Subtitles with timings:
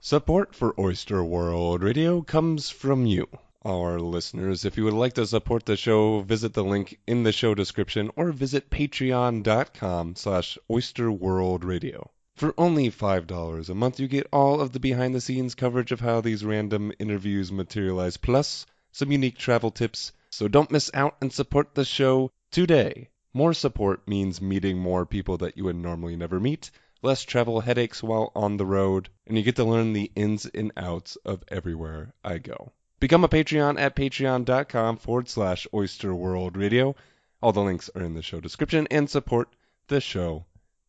[0.00, 3.26] Support for Oyster World Radio comes from you,
[3.64, 4.64] our listeners.
[4.64, 8.12] If you would like to support the show, visit the link in the show description
[8.14, 12.10] or visit patreon.com slash oysterworldradio.
[12.36, 16.44] For only $5 a month, you get all of the behind-the-scenes coverage of how these
[16.44, 20.12] random interviews materialize, plus some unique travel tips.
[20.30, 23.08] So don't miss out and support the show today.
[23.34, 26.70] More support means meeting more people that you would normally never meet,
[27.01, 30.71] less travel headaches while on the road, and you get to learn the ins and
[30.77, 32.71] outs of everywhere I go.
[32.99, 36.95] Become a Patreon at patreon.com forward slash oyster world radio.
[37.41, 39.49] All the links are in the show description and support
[39.87, 40.45] the show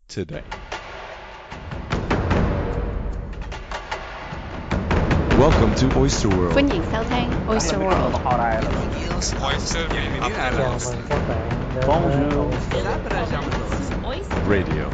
[0.06, 0.45] today.
[5.36, 6.54] Welcome to Oyster World.
[6.54, 8.14] 欢迎收听 Oyster World。
[14.46, 14.88] Radio.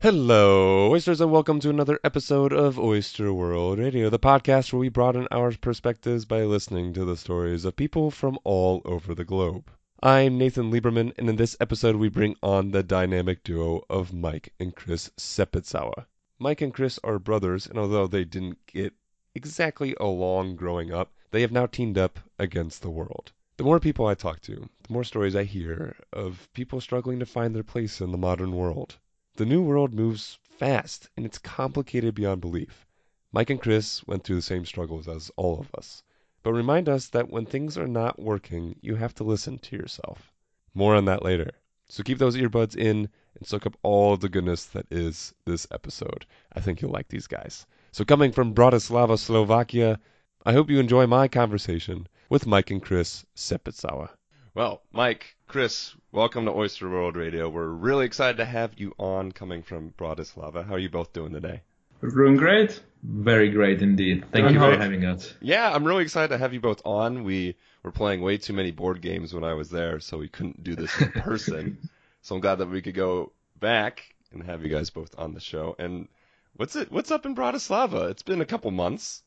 [0.00, 4.88] Hello, oysters, and welcome to another episode of Oyster World Radio, the podcast where we
[4.88, 9.72] broaden our perspectives by listening to the stories of people from all over the globe.
[10.00, 14.54] I'm Nathan Lieberman, and in this episode, we bring on the dynamic duo of Mike
[14.60, 16.06] and Chris Sepetsawa.
[16.38, 18.92] Mike and Chris are brothers, and although they didn't get
[19.34, 23.32] exactly along growing up, they have now teamed up against the world.
[23.56, 27.26] The more people I talk to, the more stories I hear of people struggling to
[27.26, 28.96] find their place in the modern world.
[29.38, 32.88] The new world moves fast, and it's complicated beyond belief.
[33.30, 36.02] Mike and Chris went through the same struggles as all of us,
[36.42, 40.32] but remind us that when things are not working, you have to listen to yourself.
[40.74, 41.52] More on that later.
[41.88, 46.26] So keep those earbuds in and soak up all the goodness that is this episode.
[46.54, 47.64] I think you'll like these guys.
[47.92, 50.00] So coming from Bratislava, Slovakia,
[50.44, 54.17] I hope you enjoy my conversation with Mike and Chris Sepetsawa.
[54.58, 57.48] Well, Mike, Chris, welcome to Oyster World Radio.
[57.48, 60.66] We're really excited to have you on coming from Bratislava.
[60.66, 61.62] How are you both doing today?
[62.00, 62.80] We're doing great.
[63.04, 64.22] Very great indeed.
[64.32, 64.82] Thank Doing you for uh-huh.
[64.82, 65.32] having us.
[65.40, 67.22] Yeah, I'm really excited to have you both on.
[67.22, 67.54] We
[67.84, 70.74] were playing way too many board games when I was there, so we couldn't do
[70.74, 71.78] this in person.
[72.22, 73.30] so I'm glad that we could go
[73.60, 75.76] back and have you guys both on the show.
[75.78, 76.08] And
[76.56, 76.90] what's it?
[76.90, 78.10] What's up in Bratislava?
[78.10, 79.22] It's been a couple months.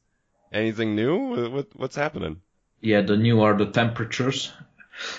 [0.51, 1.51] Anything new?
[1.51, 2.41] What, what's happening?
[2.81, 4.51] Yeah, the new are the temperatures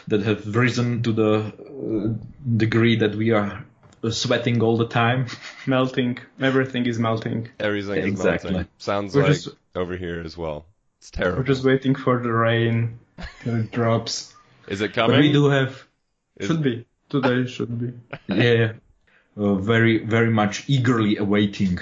[0.09, 3.65] that have risen to the uh, degree that we are
[4.05, 5.27] uh, sweating all the time.
[5.67, 6.19] Melting.
[6.41, 7.49] Everything is melting.
[7.61, 8.51] Everything is Exactly.
[8.53, 8.69] melting.
[8.79, 10.67] Sounds We're like just- over here as well.
[10.99, 11.39] It's terrible.
[11.39, 12.99] We're just waiting for the rain.
[13.43, 14.35] till it drops.
[14.69, 15.21] Is it But coming?
[15.21, 15.83] we do have,
[16.39, 16.87] Is- Should be.
[17.09, 17.93] Today should be.
[18.35, 18.73] yeah,
[19.37, 21.79] uh, very, very much eagerly awaiting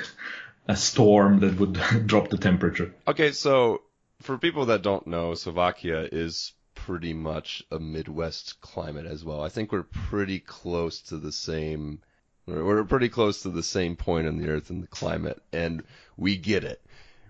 [0.66, 1.74] a storm that would
[2.06, 2.92] drop the temperature.
[3.06, 3.82] Okay, so
[4.22, 9.42] for people that don't know, Slovakia is pretty much a Midwest climate as well.
[9.42, 12.00] I think we're pretty close to the same.
[12.46, 15.82] We're we're pretty close to the same point on the Earth in the climate, and
[16.16, 16.80] we get it.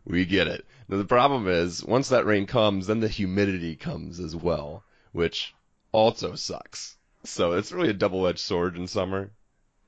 [0.05, 0.65] We get it.
[0.89, 5.55] Now the problem is, once that rain comes, then the humidity comes as well, which
[5.93, 6.97] also sucks.
[7.25, 9.31] So it's really a double-edged sword in summer,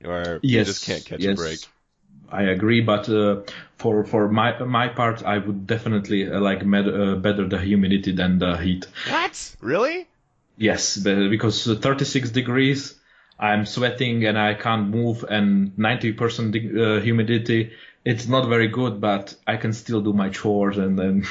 [0.01, 1.33] where you just can't catch yes.
[1.33, 1.59] a break.
[2.33, 3.41] I agree, but uh,
[3.77, 8.11] for for my my part, I would definitely uh, like med- uh, better the humidity
[8.11, 8.87] than the heat.
[9.09, 9.55] What?
[9.61, 10.07] Really?
[10.57, 12.95] Yes, because uh, 36 degrees,
[13.39, 17.71] I'm sweating and I can't move, and 90% dig- uh, humidity.
[18.05, 21.23] It's not very good, but I can still do my chores and then.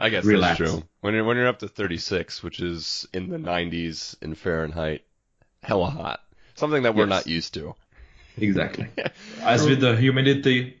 [0.00, 0.58] I guess Relax.
[0.58, 0.82] that's true.
[1.00, 5.02] When you're when you're up to 36, which is in the 90s in Fahrenheit,
[5.62, 6.20] hella hot.
[6.54, 7.26] Something that we're Yes.
[7.26, 7.74] not used to.
[8.36, 8.88] Exactly.
[9.42, 10.80] As with the humidity,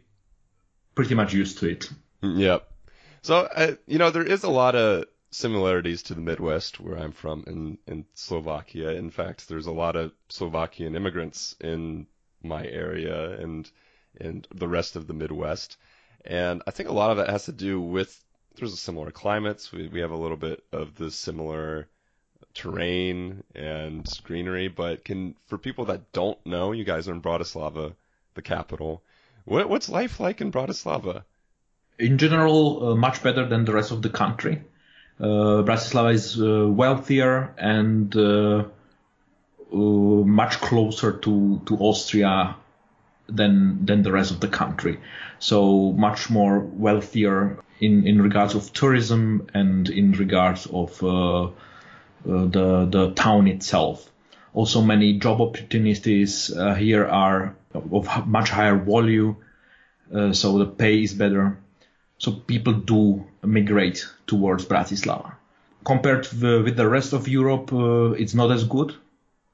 [0.94, 1.88] pretty much used to it.
[2.22, 2.68] Yep.
[3.22, 7.12] So uh, you know there is a lot of similarities to the Midwest where I'm
[7.12, 8.90] from in in Slovakia.
[8.90, 12.06] In fact, there's a lot of Slovakian immigrants in
[12.42, 13.70] my area and
[14.20, 15.76] and the rest of the Midwest.
[16.24, 18.22] And I think a lot of that has to do with
[18.56, 19.72] there's a similar climates.
[19.72, 21.88] We we have a little bit of the similar
[22.54, 27.94] terrain and greenery, but can for people that don't know, you guys are in Bratislava,
[28.34, 29.02] the capital.
[29.44, 31.24] What what's life like in Bratislava?
[31.98, 34.62] in general uh, much better than the rest of the country.
[35.20, 38.64] Uh, Bratislava is uh, wealthier and uh,
[39.72, 42.56] uh, much closer to, to Austria
[43.28, 44.98] than than the rest of the country.
[45.38, 51.50] So much more wealthier in, in regards of tourism and in regards of uh,
[52.24, 54.08] the the town itself.
[54.54, 59.34] Also, many job opportunities uh, here are of much higher value,
[60.14, 61.58] uh, so the pay is better.
[62.18, 65.32] So people do migrate towards Bratislava.
[65.84, 68.94] Compared with, the rest of Europe, uh, it's not as good.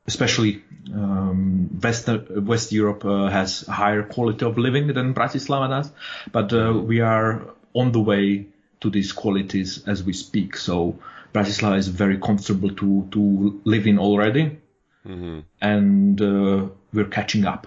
[0.08, 0.62] especially
[0.94, 2.08] um, West
[2.52, 5.92] West Europe uh, has higher quality of living than Bratislava does,
[6.32, 7.42] but uh, we are
[7.74, 8.46] on the way
[8.80, 10.56] to these qualities as we speak.
[10.56, 10.98] So
[11.32, 14.58] Bratislava is very comfortable to to live in already,
[15.04, 17.66] hmm and uh, we're catching up.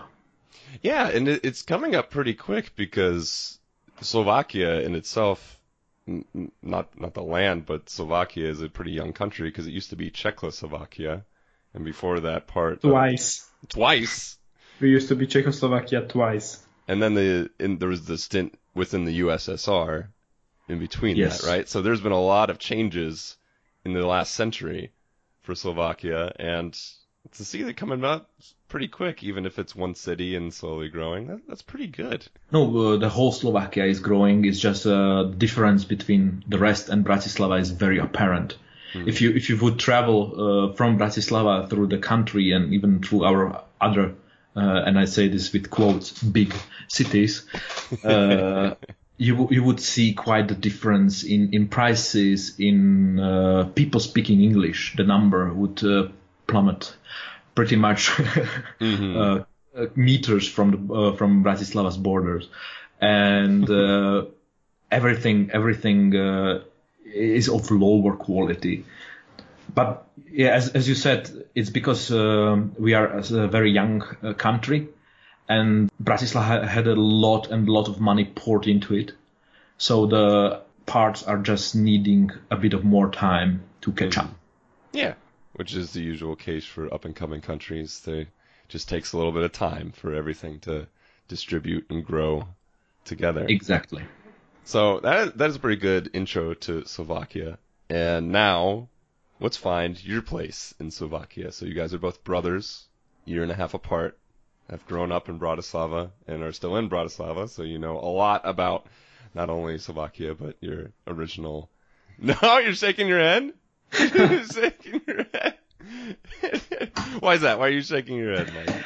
[0.82, 3.60] Yeah, and it, it's coming up pretty quick because
[4.02, 5.60] Slovakia in itself,
[6.08, 9.90] n- not not the land, but Slovakia is a pretty young country because it used
[9.92, 11.24] to be Czechoslovakia,
[11.74, 13.48] and before that part Twice.
[13.70, 14.38] twice,
[14.80, 16.66] We used to be Czechoslovakia twice.
[16.88, 20.08] and then the in, there was the stint within the USSR
[20.68, 21.42] in between Yes.
[21.42, 21.70] that, right?
[21.70, 23.38] So there's been a lot of changes
[23.86, 24.92] in the last century
[25.42, 26.78] for Slovakia, and
[27.32, 28.30] to see it coming up
[28.68, 32.28] pretty quick, even if it's one city and slowly growing, that, that's pretty good.
[32.52, 34.46] No, uh, the whole Slovakia is growing.
[34.46, 38.58] It's just uh, the difference between the rest and Bratislava is very apparent.
[38.94, 43.24] If you if you would travel uh, from Bratislava through the country and even through
[43.24, 44.16] our other,
[44.56, 46.54] uh, and I say this with quotes, big
[46.90, 47.46] cities,
[48.04, 48.76] uh,
[49.22, 54.96] you you would see quite the difference in in prices, in uh, people speaking English.
[54.98, 56.08] The number would uh,
[56.48, 56.96] plummet
[57.54, 58.20] pretty much
[58.82, 59.44] uh,
[59.78, 62.50] uh, meters from the uh, from Bratislava's borders,
[63.00, 64.26] and uh,
[64.92, 66.64] everything everything uh,
[67.06, 68.86] is of lower quality.
[69.76, 74.34] But yeah, as as you said, it's because um we are a very young uh,
[74.34, 74.88] country,
[75.52, 79.12] and Bratislava had a lot and lot of money poured into it,
[79.78, 84.28] so the parts are just needing a bit of more time to catch up.
[84.28, 84.36] Mm.
[84.94, 85.14] Yeah,
[85.54, 88.00] which is the usual case for up and coming countries.
[88.00, 88.28] They
[88.70, 90.88] just takes a little bit of time for everything to
[91.28, 92.48] distribute and grow
[93.04, 93.46] together.
[93.50, 94.04] Exactly.
[94.64, 97.58] So that that is a pretty good intro to Slovakia.
[97.90, 98.88] And now
[99.42, 101.52] let's find your place in Slovakia.
[101.52, 102.88] So you guys are both brothers,
[103.26, 104.18] year and a half apart,
[104.70, 108.42] have grown up in Bratislava and are still in Bratislava, so you know a lot
[108.44, 108.88] about
[109.34, 111.70] not only Slovakia but your original.
[112.24, 113.52] No, you're shaking your head.
[114.00, 115.58] you're shaking your head.
[117.20, 117.58] Why is that?
[117.58, 118.84] Why are you shaking your head, Mike?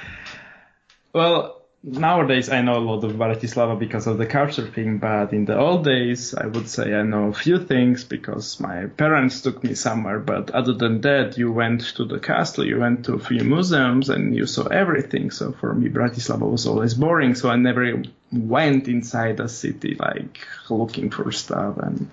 [1.12, 5.58] Well, nowadays I know a lot of Bratislava because of the couchsurfing, but in the
[5.58, 9.76] old days I would say I know a few things because my parents took me
[9.76, 10.20] somewhere.
[10.20, 14.10] But other than that, you went to the castle, you went to a few museums,
[14.10, 15.30] and you saw everything.
[15.30, 17.36] So for me, Bratislava was always boring.
[17.36, 20.40] So I never went inside the city like
[20.70, 22.10] looking for stuff and.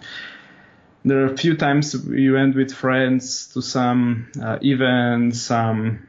[1.05, 6.07] There are a few times we went with friends to some uh, events, some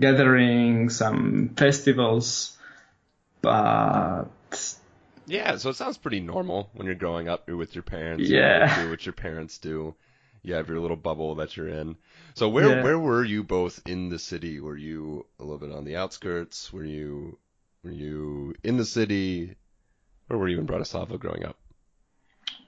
[0.00, 2.56] gatherings, some festivals,
[3.42, 4.24] but
[5.26, 7.46] Yeah, so it sounds pretty normal when you're growing up.
[7.46, 8.28] You're with your parents.
[8.28, 8.76] Yeah.
[8.80, 9.94] You do what your parents do.
[10.42, 11.96] You have your little bubble that you're in.
[12.34, 12.82] So where Yeah.
[12.82, 14.58] where were you both in the city?
[14.60, 16.72] Were you a little bit on the outskirts?
[16.72, 17.38] Were you
[17.84, 19.56] were you in the city?
[20.28, 21.56] Or were you in Bratislava growing up?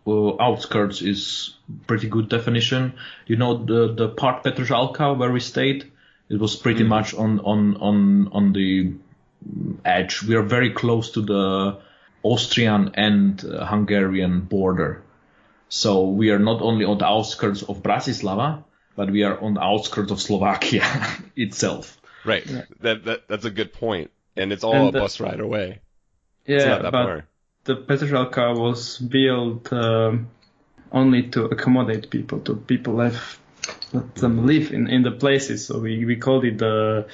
[0.04, 1.54] well, outskirts is
[1.86, 2.94] pretty good definition.
[3.26, 5.91] You know the the part Petržalka where we stayed,
[6.32, 8.94] it was pretty much on on on on the
[9.84, 10.22] edge.
[10.24, 11.78] We are very close to the
[12.22, 15.02] Austrian and uh, Hungarian border,
[15.68, 18.64] so we are not only on the outskirts of Bratislava,
[18.96, 20.84] but we are on the outskirts of Slovakia
[21.36, 21.98] itself.
[22.24, 22.46] Right.
[22.80, 24.10] That that that's a good point.
[24.36, 25.80] And it's all And a the- bus ride away.
[26.46, 27.26] It's yeah, not that but far.
[27.64, 30.26] the Petržalka was built um,
[30.90, 33.14] only to accommodate people, to people let
[33.92, 35.66] let them live in, in the places.
[35.66, 37.06] So we, we called it the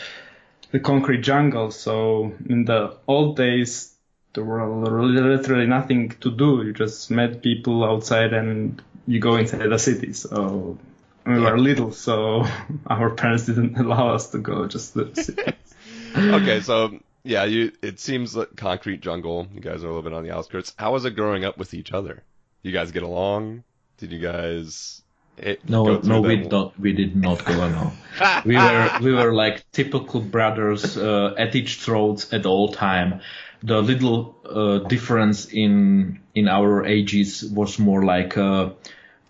[0.70, 1.70] the concrete jungle.
[1.70, 3.94] So in the old days,
[4.34, 6.62] there were literally nothing to do.
[6.62, 10.12] You just met people outside and you go inside the city.
[10.12, 10.78] So
[11.26, 12.44] we were little, so
[12.86, 15.52] our parents didn't allow us to go just to the city.
[16.16, 19.46] okay, so yeah, you it seems like concrete jungle.
[19.52, 20.74] You guys are a little bit on the outskirts.
[20.78, 22.22] How was it growing up with each other?
[22.62, 23.64] You guys get along?
[23.98, 25.02] Did you guys
[25.42, 26.78] eh, No, no, we don't.
[26.78, 27.98] We did not go along.
[28.44, 33.20] we were we were like typical brothers uh, at each throats at all time.
[33.62, 38.70] The little uh, difference in in our ages was more like uh,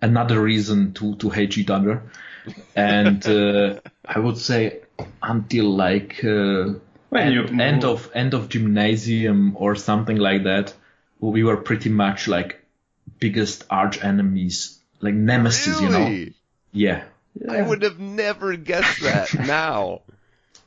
[0.01, 2.03] another reason to to hate each other,
[2.75, 4.81] and uh, I would say
[5.21, 6.73] until like uh,
[7.09, 10.73] When end, end of end of gymnasium or something like that,
[11.19, 12.59] we were pretty much like
[13.19, 15.99] biggest arch enemies, like nemesis, you know.
[15.99, 16.33] Really?
[16.71, 17.03] Yeah.
[17.49, 20.01] I would have never guessed that now.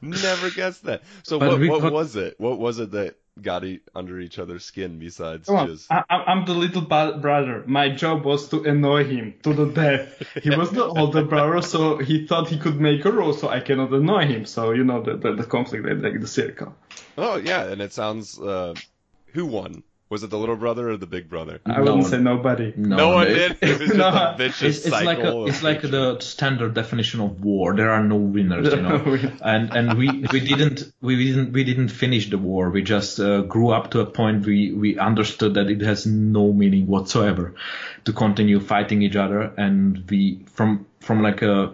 [0.01, 1.03] Never guessed that.
[1.23, 2.35] So But what what got- was it?
[2.39, 5.91] What was it that got e- under each other's skin besides Come just?
[5.93, 7.63] I, I- I'm the little ba- brother.
[7.67, 10.23] My job was to annoy him to the death.
[10.43, 13.61] He was the older brother, so he thought he could make a rule, so I
[13.61, 14.45] cannot annoy him.
[14.45, 16.75] So you know the the, the conflict, like the circle.
[17.17, 18.39] Oh yeah, and it sounds.
[18.41, 18.75] Uh,
[19.35, 19.83] who won?
[20.13, 21.61] Was it the little brother or the big brother?
[21.65, 22.73] I No wouldn't one- say nobody.
[22.77, 23.57] No, no one did.
[23.63, 25.07] It was just No, a vicious It's, it's cycle.
[25.07, 27.75] like a, of it's like the standard definition of war.
[27.75, 28.99] There are no winners, you know.
[29.53, 32.69] and and we we didn't we didn't we didn't finish the war.
[32.77, 36.53] We just uh, grew up to a point we we understood that it has no
[36.53, 37.55] meaning whatsoever
[38.05, 39.41] to continue fighting each other.
[39.67, 41.73] And we from from like a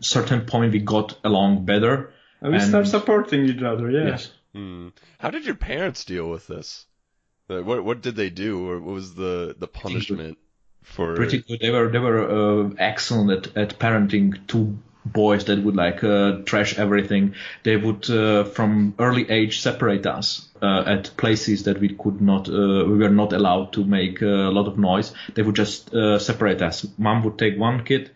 [0.00, 2.12] certain point we got along better.
[2.40, 3.90] And we And- start supporting each other.
[3.90, 4.06] Yeah.
[4.14, 4.30] Yes.
[4.54, 4.88] Hmm.
[5.18, 6.86] How did your parents deal with this?
[7.48, 10.38] What what did they do, or what was the the punishment
[10.82, 11.14] for?
[11.16, 11.60] pretty good.
[11.60, 16.38] They were they were uh, excellent at, at parenting two boys that would like uh,
[16.44, 17.34] trash everything.
[17.64, 22.48] They would uh, from early age separate us uh, at places that we could not
[22.48, 25.12] uh, we were not allowed to make uh, a lot of noise.
[25.34, 26.86] They would just uh, separate us.
[26.98, 28.10] Mom would take one kid.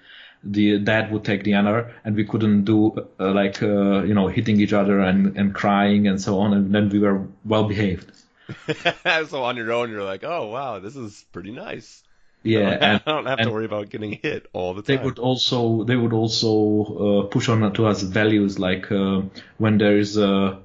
[0.45, 4.29] The dad would take the other, and we couldn't do uh, like uh, you know
[4.29, 6.53] hitting each other and, and crying and so on.
[6.53, 8.13] And then we were well behaved.
[9.29, 12.03] so on your own, you're like, oh wow, this is pretty nice.
[12.43, 14.97] Yeah, and I don't have to worry about getting hit all the time.
[14.97, 19.23] they would also they would also uh, push on to us values like uh,
[19.59, 20.57] when there is uh,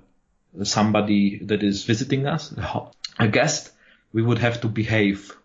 [0.64, 2.54] somebody that is visiting us
[3.20, 3.72] a guest
[4.14, 5.36] we would have to behave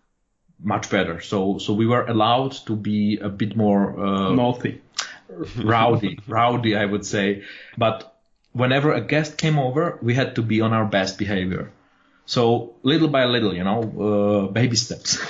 [0.59, 4.81] much better so so we were allowed to be a bit more uh, Naughty.
[5.57, 7.43] rowdy rowdy i would say
[7.77, 8.19] but
[8.53, 11.71] whenever a guest came over we had to be on our best behavior
[12.27, 15.17] so little by little you know uh, baby steps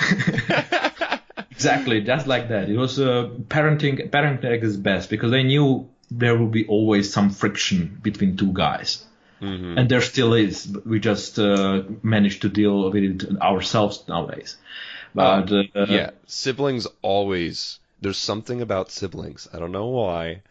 [1.51, 2.69] Exactly, just like that.
[2.69, 4.11] It was uh, parenting.
[4.11, 9.03] Parenting is best because they knew there would be always some friction between two guys,
[9.41, 9.77] Mm-hmm.
[9.77, 10.67] and there still is.
[10.85, 14.57] We just uh, managed to deal with it ourselves nowadays.
[15.15, 17.79] But uh, yeah, siblings always.
[18.01, 19.47] There's something about siblings.
[19.53, 20.41] I don't know why,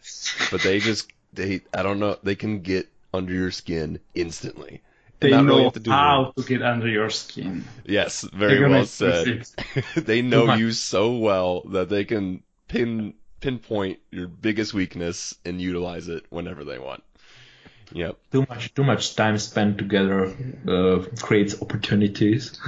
[0.51, 1.61] but they just they.
[1.73, 2.17] I don't know.
[2.23, 4.81] They can get under your skin instantly.
[5.19, 6.35] They Not know have to do how work.
[6.35, 7.63] to get under your skin.
[7.85, 9.47] Yes, very well said.
[9.95, 16.07] they know you so well that they can pin pinpoint your biggest weakness and utilize
[16.07, 17.03] it whenever they want.
[17.93, 18.17] Yep.
[18.31, 20.35] too much too much time spent together
[20.67, 22.59] uh, creates opportunities.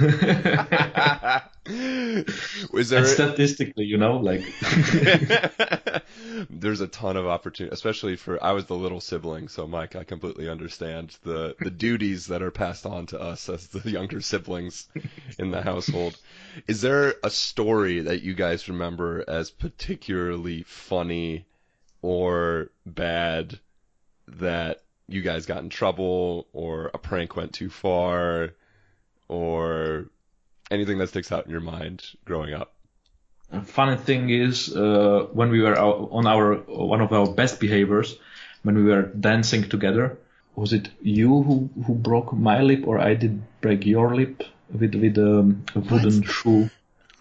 [2.72, 4.42] Was there and statistically, you know, like
[6.50, 10.04] There's a ton of opportunity, especially for I was the little sibling, so Mike, I
[10.04, 14.88] completely understand the the duties that are passed on to us as the younger siblings
[15.38, 16.18] in the household.
[16.66, 21.46] Is there a story that you guys remember as particularly funny
[22.02, 23.58] or bad
[24.26, 28.50] that you guys got in trouble or a prank went too far
[29.28, 30.06] or
[30.70, 32.72] anything that sticks out in your mind growing up?
[33.52, 38.16] A funny thing is, uh, when we were on our one of our best behaviors,
[38.62, 40.18] when we were dancing together,
[40.54, 44.94] was it you who, who broke my lip or I did break your lip with
[44.94, 46.70] with um, a wooden shoe?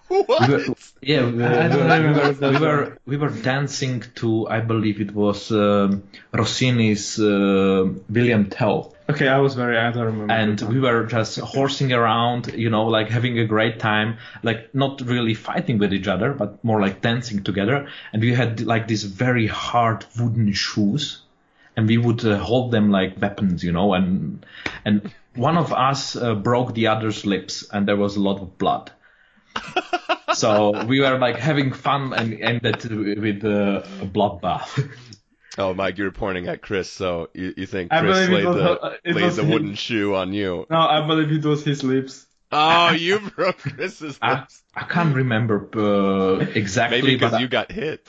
[0.28, 0.48] What?
[0.50, 0.66] We were,
[1.02, 7.20] yeah, we were, we were- we were dancing to I believe it was um, Rossini's
[7.20, 8.96] uh, William Tell.
[9.10, 9.78] Okay, I was very.
[9.78, 10.34] I don't remember.
[10.34, 15.02] and we were just horsing around, you know, like having a great time, like not
[15.02, 17.88] really fighting with each other, but more like dancing together.
[18.14, 21.22] And we had like these very hard wooden shoes,
[21.76, 24.46] and we would uh, hold them like weapons, you know, and
[24.86, 28.58] and one of us uh, broke the other's lips, and there was a lot of
[28.58, 28.92] blood.
[30.40, 34.90] so we were like having fun and ended with uh, a bloodbath.
[35.58, 38.46] Oh, Mike, you're pointing at Chris, so you, you think I Chris believe it laid
[38.46, 40.66] was- the, it laid was the wooden shoe on you.
[40.70, 42.26] No, I believe it was his lips.
[42.52, 44.64] Oh, you broke Chris's I, lips.
[44.74, 48.08] I can't remember uh, exactly, Maybe but because you got hit.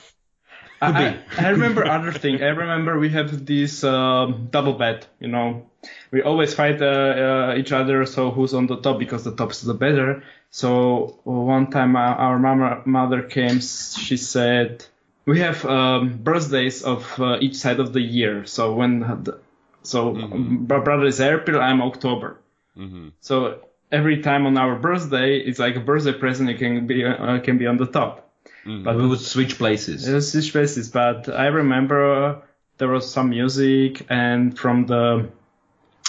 [0.80, 2.42] I, I, I remember other thing.
[2.42, 5.06] I remember we have this um, double bed.
[5.20, 5.70] You know,
[6.10, 8.06] we always fight uh, uh, each other.
[8.06, 10.22] So who's on the top because the top's the better.
[10.50, 13.60] So one time our, our mama, mother came.
[13.60, 14.84] She said
[15.26, 18.46] we have um, birthdays of uh, each side of the year.
[18.46, 19.38] So when the,
[19.82, 20.68] so Mhm.
[20.68, 22.38] my brother is April, I'm October.
[22.76, 23.60] hmm So
[23.92, 26.48] every time on our birthday, it's like a birthday present.
[26.50, 28.29] It can be uh, can be on the top.
[28.64, 30.06] But we would switch places.
[30.06, 32.42] It switch places, but I remember
[32.78, 35.30] there was some music, and from the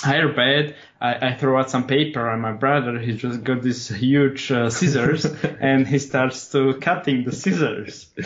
[0.01, 3.87] higher bed, I, I throw out some paper, and my brother he just got this
[3.87, 5.25] huge uh, scissors,
[5.59, 8.07] and he starts to cutting the scissors.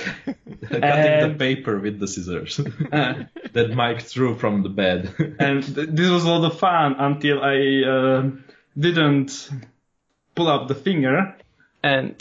[0.65, 2.59] Cutting the paper with the scissors
[2.91, 5.13] Uh, that Mike threw from the bed.
[5.39, 8.29] and th- this was a lot of fun until I uh,
[8.77, 9.49] didn't
[10.33, 11.35] pull up the finger,
[11.83, 12.15] and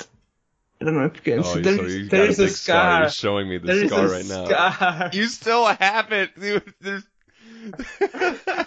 [0.84, 1.58] I don't know if you can Oh, see.
[1.60, 2.50] you- so you there got a a scar.
[2.50, 3.00] scar.
[3.00, 4.26] You're showing me the There is scar a right
[5.00, 5.10] now.
[5.12, 6.30] You still have it.
[6.36, 7.02] There's...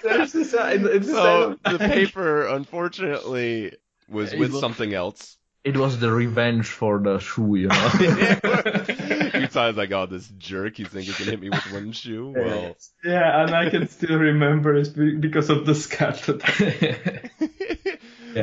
[0.03, 0.71] There's a scar.
[0.71, 3.73] in- inside so of- the paper, unfortunately,
[4.09, 5.35] was It with was- something else.
[5.63, 7.91] It was the revenge for the shoe, you know.
[9.41, 10.79] you sound like, oh, this jerk.
[10.79, 12.33] You think he can hit me with one shoe?
[12.33, 16.13] Well, Yeah, and I can still remember it because of the scar.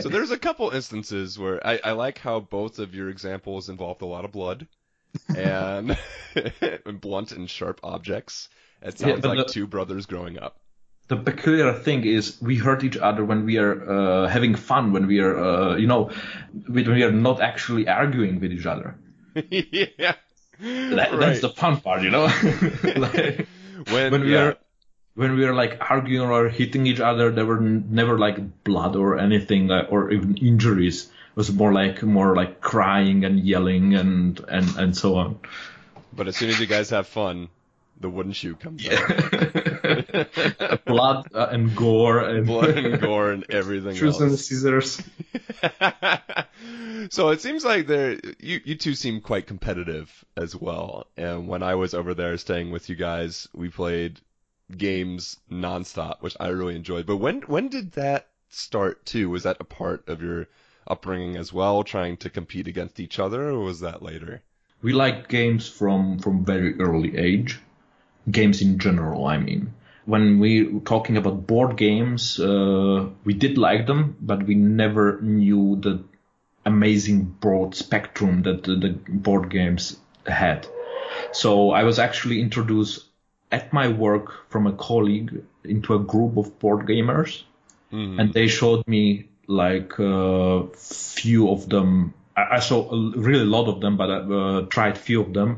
[0.00, 4.02] So there's a couple instances where I, I like how both of your examples involved
[4.02, 4.66] a lot of blood
[5.36, 5.96] and
[7.00, 8.48] blunt and sharp objects.
[8.82, 10.56] It sounds but like the- two brothers growing up.
[11.08, 15.06] the peculiar thing is we hurt each other when we are uh, having fun, when
[15.06, 16.10] we are, uh, you know,
[16.66, 18.96] when we are not actually arguing with each other.
[19.50, 20.14] yeah.
[20.60, 21.18] That, Right.
[21.20, 22.24] That's the fun part, you know.
[22.96, 23.46] like,
[23.90, 24.42] when, when we yeah.
[24.44, 24.56] are
[25.14, 28.96] when we were like arguing or hitting each other, there were n- never like blood
[28.96, 31.04] or anything, like, or even injuries.
[31.04, 35.38] It was more like more like crying and yelling and and and so on.
[36.12, 37.48] But as soon as you guys have fun,
[38.00, 40.84] the wooden shoe comes out.
[40.86, 45.02] blood uh, and gore and Blood and gore and everything Shoes and scissors.
[47.10, 51.06] so it seems like there you you two seem quite competitive as well.
[51.16, 54.20] And when I was over there staying with you guys, we played
[54.76, 57.06] games nonstop, which I really enjoyed.
[57.06, 59.30] But when when did that start too?
[59.30, 60.48] Was that a part of your
[60.86, 64.42] upbringing as well, trying to compete against each other, or was that later?
[64.84, 67.58] we liked games from from very early age
[68.30, 69.72] games in general i mean
[70.04, 75.20] when we were talking about board games uh, we did like them but we never
[75.22, 76.04] knew the
[76.66, 80.66] amazing broad spectrum that the, the board games had
[81.32, 83.06] so i was actually introduced
[83.54, 85.32] at my work from a colleague
[85.64, 87.42] into a group of board gamers
[87.92, 88.18] Mhm.
[88.20, 89.04] and they showed me
[89.46, 90.66] like a
[91.18, 92.14] few of them.
[92.36, 92.96] I, I saw a,
[93.28, 95.50] really a lot of them, but I uh, tried few of them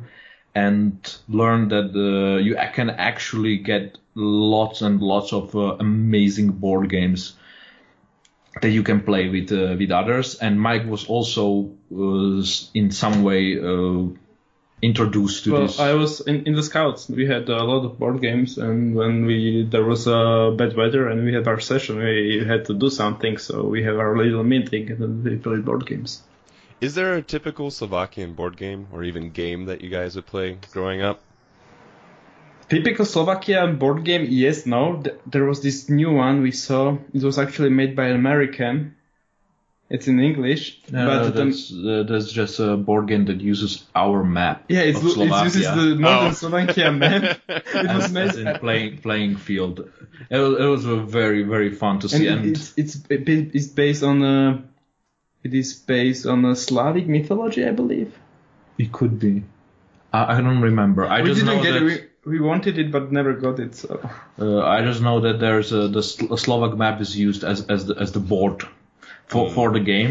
[0.54, 0.92] and
[1.28, 7.36] learned that uh, you can actually get lots and lots of uh, amazing board games
[8.62, 10.36] that you can play with uh, with others.
[10.40, 12.42] And Mike was also uh,
[12.74, 14.08] in some way uh,
[14.82, 15.80] introduced to Well, this.
[15.80, 17.08] I was in, in the scouts.
[17.08, 21.08] We had a lot of board games, and when we there was uh, bad weather
[21.08, 23.38] and we had our session, we had to do something.
[23.38, 26.22] So we have our little meeting, and then we played board games.
[26.80, 30.58] Is there a typical Slovakian board game or even game that you guys would play
[30.72, 31.22] growing up?
[32.68, 35.02] Typical Slovakian board game, yes, no.
[35.24, 36.98] There was this new one we saw.
[37.14, 38.96] It was actually made by an American.
[39.88, 43.84] It's in English, Uh, but the, that's uh, that's just a board game that uses
[43.94, 44.64] our map.
[44.68, 46.32] yeah, it's, of it uses the modern Oh.
[46.34, 47.38] Slovakia map.
[47.48, 49.86] It was made, as in playing playing field.
[50.28, 52.26] It was, it was very very fun to see.
[52.26, 54.62] it- And, it's it's it's based on a
[55.46, 58.10] it is based on a Slavic mythology, I believe.
[58.78, 59.44] it could be.
[60.12, 61.06] I, I don't remember.
[61.06, 62.10] I we just didn't get that it.
[62.26, 63.76] We, we wanted it, but never got it.
[63.78, 64.02] So
[64.42, 67.94] uh, I just know that there's a, the Slovak map is used as as the
[67.94, 68.66] as the board
[69.26, 70.10] for for the game.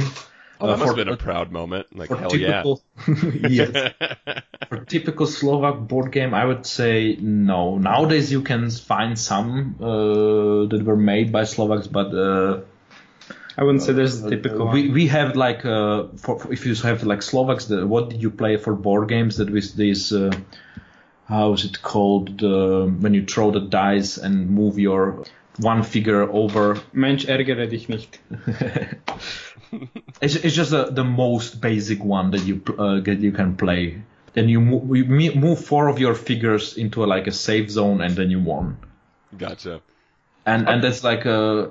[0.59, 1.87] Oh, that Uh, must for- have been a proud moment.
[1.91, 2.63] Like, For hell yeah.
[2.63, 2.81] typical,
[3.49, 3.91] yes.
[4.69, 7.77] For typical Slovak board game, I would say no.
[7.77, 12.61] Nowadays you can find some uh, that were made by Slovaks, but uh,
[13.57, 14.93] I wouldn't say there's a typical we one.
[14.95, 18.31] we have like uh, for, for- if you have like Slovaks, the, what did you
[18.31, 19.37] play for board games?
[19.37, 20.31] That with this uh,
[21.27, 22.41] how is it called?
[22.43, 25.25] Uh, when you throw the dice and move your
[25.59, 26.77] one figure over.
[26.93, 28.19] Mensch ärgere dich nicht.
[30.21, 34.01] It's, it's just the, the most basic one that you uh, that you can play.
[34.33, 38.01] Then you move, you move four of your figures into a, like a safe zone,
[38.01, 38.77] and then you won.
[39.37, 39.81] Gotcha.
[40.45, 41.69] And and that's like uh,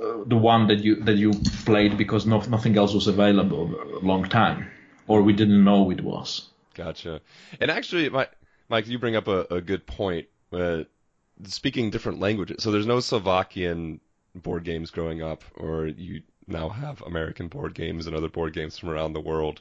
[0.00, 1.32] uh, the one that you that you
[1.64, 4.70] played because no, nothing else was available a long time,
[5.06, 6.48] or we didn't know it was.
[6.74, 7.20] Gotcha.
[7.60, 8.30] And actually, Mike,
[8.68, 10.26] Mike you bring up a, a good point.
[10.52, 10.84] Uh,
[11.44, 12.62] speaking different languages.
[12.62, 14.00] So there's no Slovakian
[14.34, 18.78] board games growing up, or you now have American board games and other board games
[18.78, 19.60] from around the world.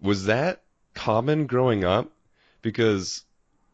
[0.00, 0.62] Was that
[0.94, 2.10] common growing up?
[2.62, 3.24] Because,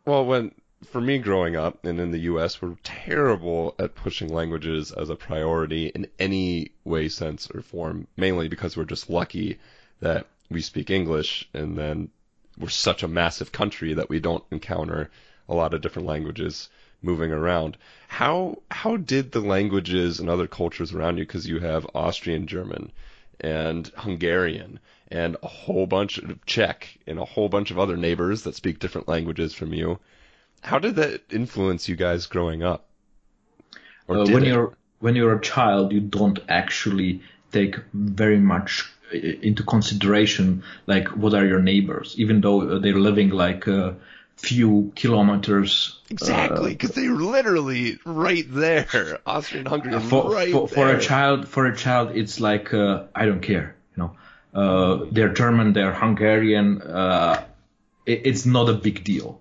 [0.04, 0.52] well, when
[0.84, 5.16] for me growing up and in the U.S., we're terrible at pushing languages as a
[5.16, 8.06] priority in any way, sense, or form.
[8.16, 9.58] Mainly because we're just lucky
[10.00, 12.08] that we speak English, and then
[12.58, 15.10] we're such a massive country that we don't encounter
[15.48, 16.68] a lot of different languages
[17.02, 17.76] moving around.
[18.08, 22.92] How how did the languages and other cultures around you, because you have Austrian German
[23.40, 28.42] and Hungarian and a whole bunch of Czech and a whole bunch of other neighbors
[28.42, 29.98] that speak different languages from you.
[30.62, 32.84] How did that influence you guys growing up?
[34.06, 34.48] Or Uh, when it?
[34.48, 41.34] you're when you're a child, you don't actually take very much into consideration like what
[41.34, 43.96] are your neighbors, even though uh, they're living like a
[44.40, 46.00] few kilometers.
[46.11, 49.18] Exactly, because they're literally right there.
[49.26, 53.05] Austria and Hungary for, right for, for a child for a child it's like uh,
[53.14, 54.16] i don't care you know
[54.55, 57.44] uh, they're german they're hungarian uh,
[58.07, 59.40] it, it's not a big deal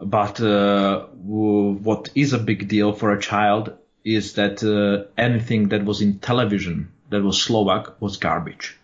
[0.00, 5.68] but uh, w- what is a big deal for a child is that uh, anything
[5.68, 8.83] that was in television that was slovak was garbage Uh,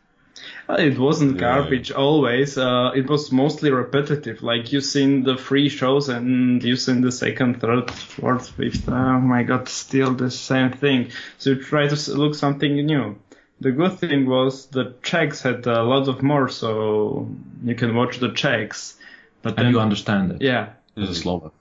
[0.79, 1.41] It wasn't Yeah.
[1.41, 2.57] garbage always.
[2.59, 4.43] Uh, it was mostly repetitive.
[4.43, 8.89] Like you seen the free shows and you seen the second, third, fourth, fifth.
[8.89, 11.11] Oh my god, still the same thing.
[11.39, 13.17] So you try to look something new.
[13.61, 17.29] The good thing was the Czechs had a lot of more, so
[17.63, 18.97] you can watch the Czechs.
[19.43, 21.53] But and then, you understand it yeah, a slovak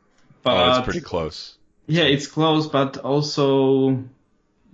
[0.44, 1.56] but oh, it's pretty close.
[1.88, 4.04] yeah, it's close, but also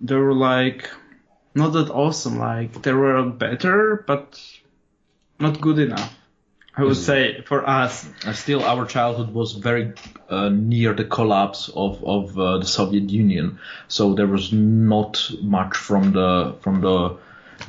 [0.02, 0.90] there were like
[1.56, 2.38] not that awesome.
[2.38, 4.40] Like they were better, but
[5.40, 6.14] not good enough.
[6.78, 8.06] I would say for us.
[8.26, 9.94] And still, our childhood was very
[10.30, 15.78] uh, near the collapse of of uh, the Soviet Union, so there was not much
[15.78, 17.18] from the from the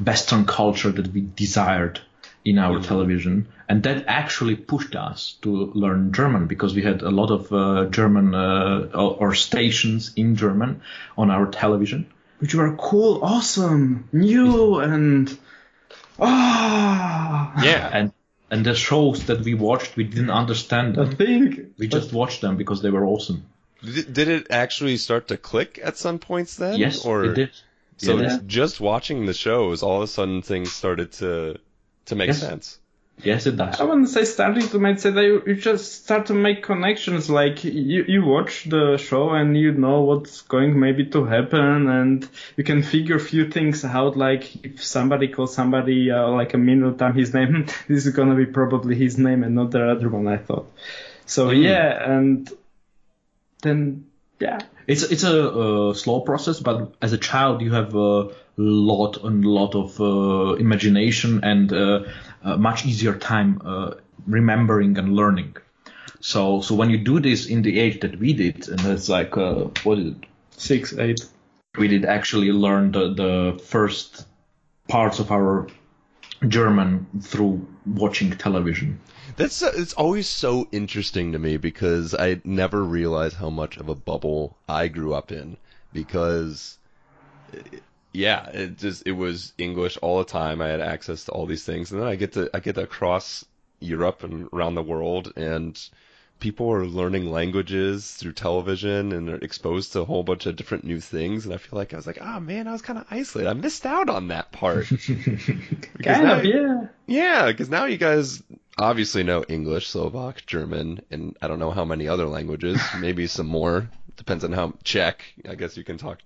[0.05, 2.01] Western culture that we desired
[2.44, 7.11] in our television, and that actually pushed us to learn German because we had a
[7.11, 10.81] lot of uh, German uh, or, or stations in German
[11.16, 12.07] on our television.
[12.38, 15.37] Which were cool, awesome, new, and
[16.18, 18.12] ah, Yeah, And
[18.51, 21.16] and the shows that we watched, we didn't understand I them.
[21.16, 23.44] think We just watched them because they were awesome.
[23.83, 26.79] Did, did it actually start to click at some points then?
[26.79, 27.51] Yes, or it did.
[27.99, 28.38] So Yeah.
[28.46, 31.59] just watching the shows, all of a sudden things started to
[32.07, 32.40] to make Yes.
[32.40, 32.79] sense.
[33.23, 33.81] Yes, it does.
[33.81, 35.15] I wouldn't say starting to make sense.
[35.15, 37.31] that You, you just start to make connections.
[37.31, 42.29] Like you, you watch the show and you know what's going maybe to happen, and
[42.57, 44.17] you can figure a few things out.
[44.17, 48.35] Like if somebody calls somebody uh, like a minute time his name, this is gonna
[48.35, 50.29] be probably his name and not the other one.
[50.29, 50.71] I thought.
[51.25, 52.51] So yeah, and
[53.63, 54.07] then
[54.39, 59.23] yeah, It's it's a uh, slow process, but as a child you have a lot
[59.25, 61.73] and lot of uh, imagination and
[62.47, 63.95] uh, much easier time uh,
[64.27, 65.57] remembering and learning.
[66.21, 69.37] So so when you do this in the age that we did, and it's like
[69.37, 70.27] uh, what is it?
[70.57, 71.21] six, eight.
[71.79, 74.27] we did actually learn the, the first
[74.89, 75.67] parts of our
[76.49, 79.01] German through watching television.
[79.37, 83.89] That's uh, it's always so interesting to me because I never realized how much of
[83.89, 85.57] a bubble I grew up in
[85.93, 86.79] because
[87.53, 87.61] uh,
[88.17, 90.61] yeah, it just it was English all the time.
[90.61, 92.87] I had access to all these things, and then I get to I get to
[92.87, 93.45] cross
[93.81, 95.79] Europe and around the world, and
[96.39, 100.85] people are learning languages through television and they're exposed to a whole bunch of different
[100.85, 101.47] new things.
[101.47, 103.49] And I feel like I was like, oh man, I was kind of isolated.
[103.49, 104.87] I missed out on that part.
[104.99, 106.87] Kind now- of, yeah.
[107.07, 108.43] yeah, because now you guys
[108.77, 112.81] obviously know English, Slovak, German, and I don't know how many other languages.
[112.99, 113.89] Maybe some more.
[114.17, 115.25] Depends on how Czech.
[115.49, 116.19] I guess you can talk,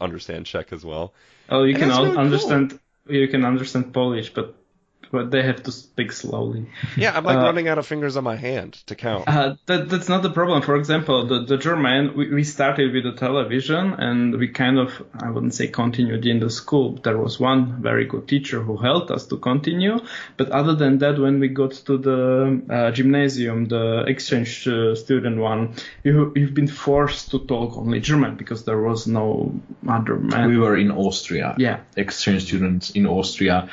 [0.00, 1.14] understand Czech as well.
[1.48, 2.24] Oh, you And can all really cool.
[2.24, 2.78] understand.
[3.08, 4.54] You can understand Polish, but
[5.10, 6.66] but they have to speak slowly.
[6.96, 9.24] Yeah, I'm like Uh, running out of fingers on my hand to count.
[9.28, 10.62] Uh, that, that's not the problem.
[10.62, 14.90] For example, the, the German, we, we started with the television and we kind of,
[15.20, 16.98] I wouldn't say continued in the school.
[17.02, 19.98] There was one very good teacher who helped us to continue.
[20.36, 25.38] But other than that, when we got to the uh, gymnasium, the exchange uh, student
[25.38, 29.54] one, you, you've been forced to talk only German because there was no
[29.88, 30.48] other man.
[30.48, 31.54] We were in Austria.
[31.58, 31.80] Yeah.
[31.96, 33.68] Exchange students in Austria.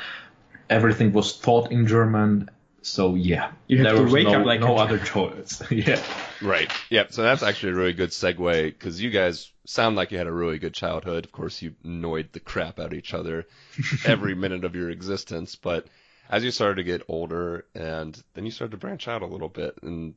[0.68, 2.48] Everything was taught in German.
[2.82, 5.60] So yeah, You have there to was wake no, up like no a- other choice.
[5.70, 6.00] yeah.
[6.40, 6.70] Right.
[6.90, 7.12] Yep.
[7.12, 10.32] So that's actually a really good segue because you guys sound like you had a
[10.32, 11.24] really good childhood.
[11.24, 13.46] Of course, you annoyed the crap out of each other
[14.04, 15.56] every minute of your existence.
[15.56, 15.86] But
[16.30, 19.48] as you started to get older and then you started to branch out a little
[19.48, 20.14] bit and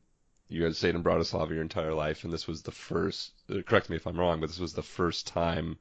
[0.48, 2.24] you guys stayed in Bratislava your entire life.
[2.24, 4.82] And this was the first, uh, correct me if I'm wrong, but this was the
[4.84, 5.78] first time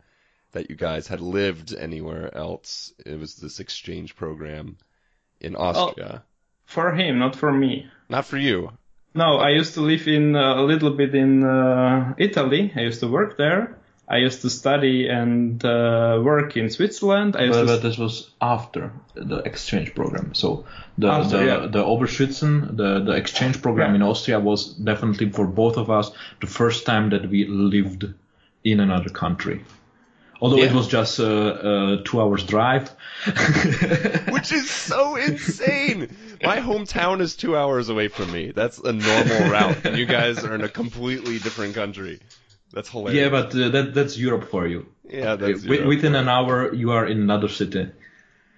[0.53, 2.93] that you guys had lived anywhere else.
[3.05, 4.77] It was this exchange program
[5.41, 6.23] in Austria.
[6.65, 7.87] For him, not for me.
[8.09, 8.73] Not for you.
[9.15, 12.73] No, I used to live in uh, a little bit in uh, Italy.
[12.77, 13.79] I used to work there.
[14.11, 17.37] I used to study and uh, work in Switzerland.
[17.37, 20.35] I used But, to but this was after the exchange program.
[20.35, 20.65] So
[20.97, 21.67] the After, the, yeah.
[21.67, 23.97] the Oberschützen, the, the exchange program Yeah.
[23.97, 28.07] in Austria was definitely for both of us the first time that we lived
[28.65, 29.63] in another country.
[30.41, 32.91] Although it was just a, a two hours drive.
[34.31, 36.17] which is so insane.
[36.43, 38.53] My hometown is two hours away from me.
[38.53, 42.21] That's a normal route, and you guys are in a completely different country.
[42.73, 43.21] That's hilarious.
[43.21, 44.87] yeah, but uh, that that's Europe for you.
[45.09, 45.87] Yeah, that's zero.
[45.89, 47.89] within an hour, you are in another city.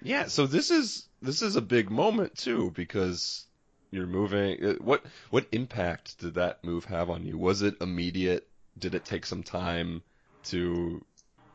[0.03, 3.45] Yeah, so this is this is a big moment too because
[3.89, 4.63] you're moving.
[4.63, 7.37] uh, What what impact did that move have on you?
[7.37, 8.47] Was it immediate?
[8.77, 10.01] Did it take some time
[10.45, 11.03] to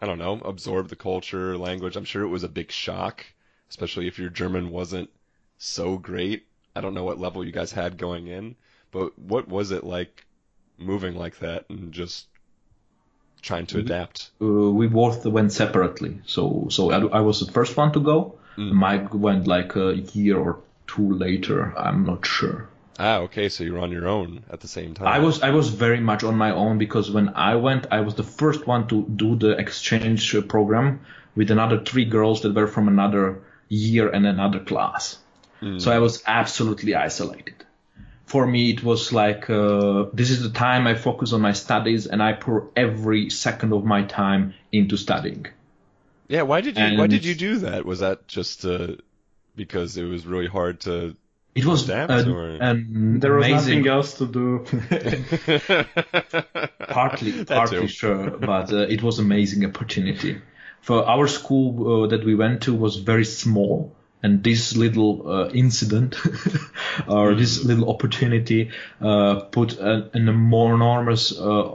[0.01, 1.97] I don't know, absorb the culture, language?
[1.97, 3.25] I'm sure it was a big shock,
[3.71, 5.11] especially if your German wasn't
[5.59, 6.47] so great.
[6.75, 8.57] I don't know what level you guys had going in,
[8.91, 10.27] but what was it like
[10.79, 12.27] moving like that and just
[13.41, 14.31] trying to adapt?
[14.41, 16.21] Uh, we both went separately.
[16.27, 18.39] So so I, I was the first one to go.
[18.59, 18.73] Mm.
[18.73, 21.77] Mike went like a year or two later.
[21.77, 22.69] I'm not sure.
[22.99, 25.07] Ah, okay, so you were on your own at the same time.
[25.07, 28.15] I was I was very much on my own because when I went, I was
[28.15, 31.01] the first one to do the exchange program
[31.35, 35.19] with another three girls that were from another year and another class.
[35.79, 37.55] So I was absolutely isolated.
[38.27, 42.07] For me, it was like uh, this is the time I focus on my studies
[42.07, 45.47] and I pour every second of my time into studying.
[46.29, 47.85] Yeah, why did you why did you do that?
[47.85, 48.97] Was that just uh,
[49.55, 51.17] because it was really hard to
[51.57, 53.83] It was Adapt, an, or- an There was amazing.
[53.83, 54.59] nothing else to do.
[56.89, 60.41] partly That partly sure but uh, it was an amazing opportunity
[60.83, 65.49] for our school uh, that we went to was very small and this little uh,
[65.51, 66.17] incident
[67.09, 71.73] or this little opportunity uh, put an, an enormous uh,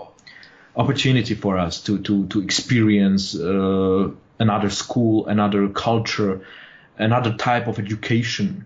[0.76, 6.42] opportunity for us to to to experience uh, another school another culture
[6.98, 8.66] another type of education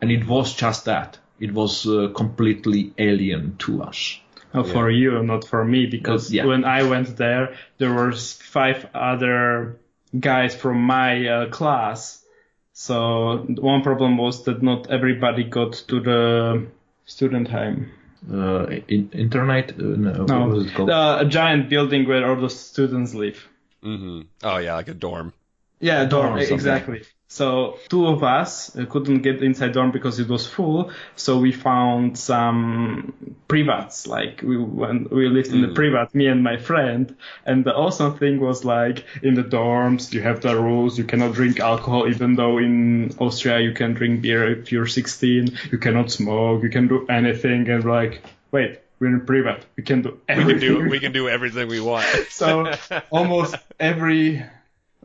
[0.00, 4.20] and it was just that it was uh, completely alien to us
[4.54, 6.46] Oh, for you, not for me, because Yeah.
[6.46, 9.76] when I went there, there were five other
[10.18, 12.24] guys from my uh, class.
[12.72, 16.66] So one problem was that not everybody got to the
[17.04, 17.90] student home.
[18.32, 19.72] uh, in, internet.
[19.72, 20.88] Uh, no, No, what was it called?
[20.88, 23.46] the a giant building where all the students live.
[23.82, 25.32] hmm Oh yeah, like a dorm.
[25.80, 27.02] Yeah, a dorm, or exactly.
[27.28, 30.92] So two of us uh, couldn't get inside dorm because it was full.
[31.16, 36.42] So we found some privats, like we went, we lived in the privat, me and
[36.44, 37.16] my friend.
[37.44, 40.98] And the awesome thing was like in the dorms, you have the rules.
[40.98, 45.58] You cannot drink alcohol, even though in Austria you can drink beer if you're 16.
[45.72, 46.62] You cannot smoke.
[46.62, 47.68] You can do anything.
[47.68, 49.64] And like, wait, we're in privat.
[49.76, 52.06] We can do We can do we can do everything we want.
[52.30, 52.72] So
[53.10, 54.44] almost every,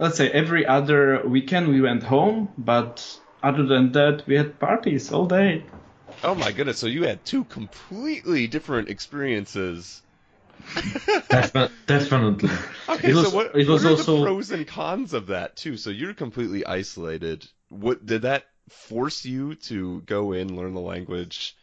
[0.02, 5.12] let's say every other weekend we went home, but other than that, we had parties
[5.14, 5.64] all day.
[6.24, 6.80] oh my goodness!
[6.80, 10.02] So you had two completely different experiences.
[11.30, 12.50] Defi- definitely.
[12.90, 15.28] Okay, It was- so what, it was what are also- the pros and cons of
[15.28, 15.78] that too?
[15.78, 17.48] So you're completely isolated.
[17.70, 21.56] What did that force you to go in, learn the language,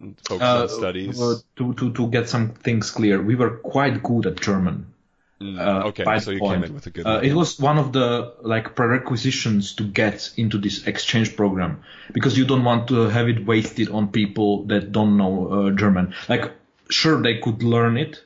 [0.00, 1.20] and focus on studies?
[1.20, 4.92] uh, to, to, to get some things clear, we were quite good at German.
[5.40, 6.62] Mm, uh, okay, by so you point.
[6.62, 7.06] came in with a good.
[7.06, 12.38] Uh, it was one of the like prerequisitions to get into this exchange program because
[12.38, 16.14] you don't want to have it wasted on people that don't know uh, German.
[16.28, 16.52] Like,
[16.88, 18.24] sure they could learn it,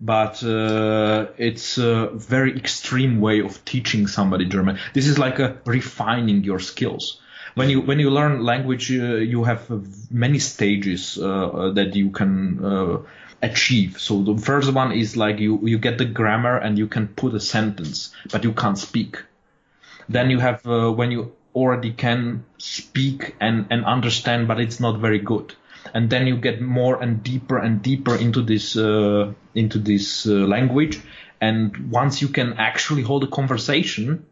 [0.00, 4.78] but uh, it's a very extreme way of teaching somebody German.
[4.92, 7.20] This is like a refining your skills.
[7.54, 9.68] When you when you learn language, uh, you have
[10.10, 12.98] many stages uh, uh, that you can uh,
[13.42, 13.98] achieve.
[14.00, 17.34] So the first one is like you you get the grammar and you can put
[17.34, 19.22] a sentence, but you can't speak.
[20.08, 24.98] Then you have uh, when you already can speak and, and understand, but it's not
[24.98, 25.54] very good.
[25.94, 30.32] And then you get more and deeper and deeper into this uh, into this uh,
[30.32, 31.00] language.
[31.40, 34.26] And once you can actually hold a conversation,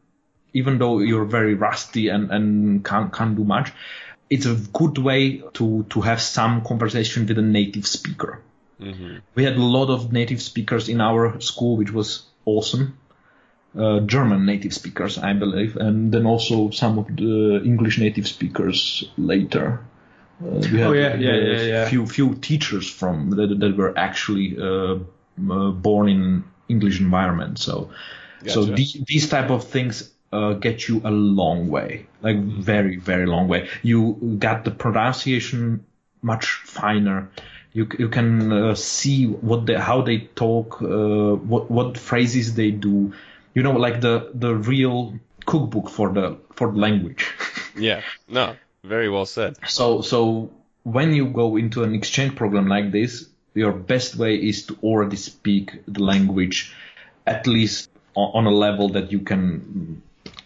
[0.53, 3.73] even though you're very rusty and, and can't, can't do much,
[4.29, 8.43] it's a good way to, to have some conversation with a native speaker.
[9.35, 12.99] We had a lot of native speakers in our school, which was awesome.
[13.77, 19.05] Uh, German native speakers, I believe, and then also some of the English native speakers
[19.17, 19.81] later.
[20.41, 21.89] Uh, we had Oh, yeah, yeah, uh, yeah, yeah.
[21.89, 24.99] few few teachers from that, that were actually uh,
[25.51, 27.59] uh, born in English environment.
[27.59, 27.91] So
[28.47, 28.75] so Gotcha.
[28.75, 33.49] the, these type of things uh, get you a long way, like very very long
[33.49, 33.69] way.
[33.83, 35.85] You got the pronunciation
[36.23, 37.31] much finer.
[37.79, 42.71] You you can uh, see what they how they talk, uh, what what phrases they
[42.71, 43.13] do.
[43.55, 45.15] You know, like the the real
[45.47, 47.23] cookbook for the for the language.
[47.89, 49.57] yeah, no, very well said.
[49.67, 50.51] So so
[50.83, 55.17] when you go into an exchange program like this, your best way is to already
[55.17, 56.75] speak the language,
[57.27, 60.03] at least on, on a level that you can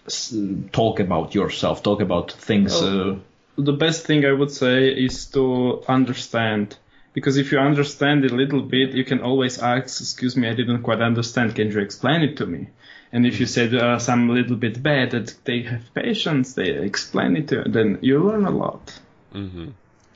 [0.06, 0.34] s-
[0.72, 2.72] talk about yourself, talk about things.
[2.74, 2.86] Oh.
[3.12, 3.16] Uh,
[3.62, 6.76] The best thing I would say is to understand.
[7.12, 10.82] Because if you understand a little bit, you can always ask, "Excuse me, I didn't
[10.82, 11.54] quite understand.
[11.54, 12.68] Can you explain it to me?"
[13.12, 17.36] And if you say uh, some little bit bad, that they have patience, they explain
[17.36, 18.98] it to you, then you learn a lot.
[19.34, 19.68] Mm-hmm.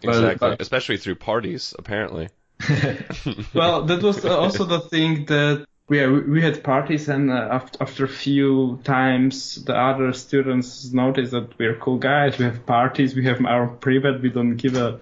[0.02, 0.36] Exactly.
[0.40, 2.28] but- Especially through parties, apparently.
[3.54, 8.04] well, that was also the thing that we we had parties, and uh, after after
[8.04, 12.38] a few times, the other students noticed that we're cool guys.
[12.38, 14.98] We have parties, we have our private, we don't give a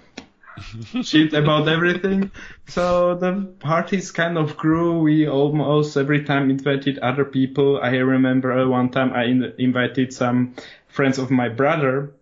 [1.02, 2.30] shit about everything.
[2.66, 5.00] So the parties kind of grew.
[5.00, 7.80] We almost every time invited other people.
[7.82, 10.54] I remember one time I in- invited some
[10.88, 12.14] friends of my brother.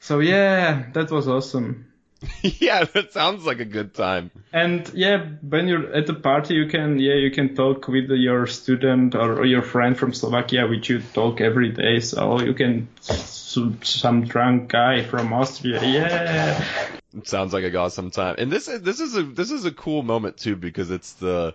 [0.00, 1.86] So yeah, that was awesome.
[2.42, 4.30] yeah, that sounds like a good time.
[4.52, 8.46] And yeah, when you're at the party, you can yeah you can talk with your
[8.46, 12.00] student or, or your friend from Slovakia, which you talk every day.
[12.00, 16.99] So you can some drunk guy from Austria, yeah.
[17.24, 18.36] Sounds like a awesome time.
[18.38, 21.54] And this is this is a this is a cool moment too because it's the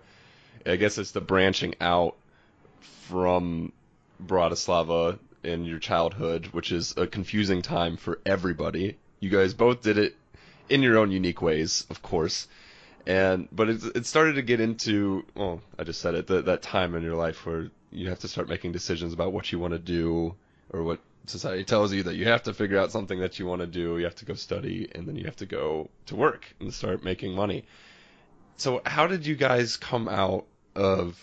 [0.66, 2.16] I guess it's the branching out
[3.08, 3.72] from
[4.22, 8.98] Bratislava in your childhood, which is a confusing time for everybody.
[9.20, 10.16] You guys both did it
[10.68, 12.48] in your own unique ways, of course.
[13.08, 16.64] And but it, it started to get into well, I just said it that that
[16.64, 19.72] time in your life where you have to start making decisions about what you want
[19.72, 20.36] to do
[20.70, 23.62] or what society tells you that you have to figure out something that you want
[23.62, 23.98] to do.
[23.98, 27.04] You have to go study, and then you have to go to work and start
[27.04, 27.66] making money.
[28.58, 31.20] So, how did you guys come out of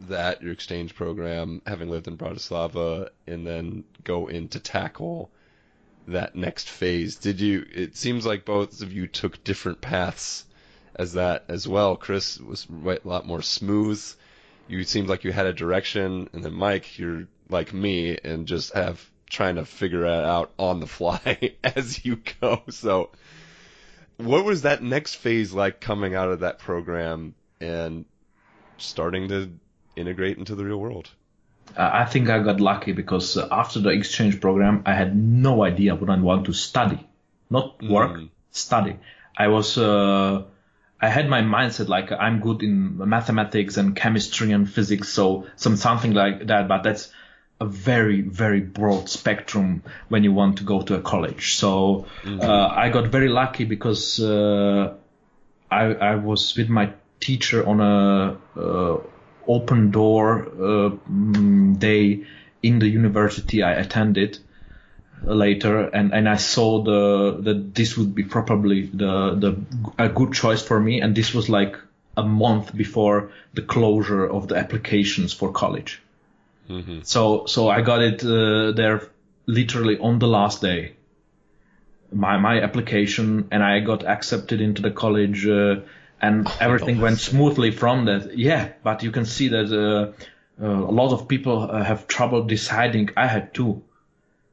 [0.00, 5.30] that your exchange program, having lived in Bratislava, and then go in to tackle
[6.08, 7.16] that next phase?
[7.16, 7.66] Did you?
[7.72, 10.44] It seems like both of you took different paths
[10.96, 11.96] as that as well.
[11.96, 14.02] Chris was a lot more smooth.
[14.68, 18.72] You seemed like you had a direction, and then Mike, you're like me and just
[18.74, 22.62] have trying to figure it out on the fly as you go.
[22.70, 23.10] So,
[24.18, 28.04] what was that next phase like coming out of that program and
[28.78, 29.50] starting to
[29.96, 31.10] integrate into the real world?
[31.76, 35.64] Uh, I think I got lucky because uh, after the exchange program, I had no
[35.64, 36.98] idea what I want to study,
[37.48, 38.28] not work, Mm.
[38.50, 38.96] study.
[39.36, 40.42] I was, uh,
[41.00, 45.76] I had my mindset like I'm good in mathematics and chemistry and physics, so some
[45.76, 46.68] something like that.
[46.68, 47.10] But that's
[47.62, 51.54] a very very broad spectrum when you want to go to a college.
[51.54, 54.94] So uh, I got very lucky because uh,
[55.70, 58.96] I, I was with my teacher on a uh,
[59.46, 60.24] open door
[60.68, 60.88] uh,
[61.78, 62.24] day
[62.62, 64.38] in the university I attended
[65.22, 69.50] later, and, and I saw the that this would be probably the the
[69.98, 71.76] a good choice for me, and this was like
[72.16, 76.02] a month before the closure of the applications for college.
[76.68, 77.00] Mm-hmm.
[77.02, 79.08] So so I got it uh, there
[79.46, 80.94] literally on the last day.
[82.12, 85.80] My my application and I got accepted into the college uh,
[86.20, 88.38] and everything went smoothly from that.
[88.38, 90.12] Yeah, but you can see that uh,
[90.62, 93.10] uh, a lot of people uh, have trouble deciding.
[93.16, 93.82] I had too.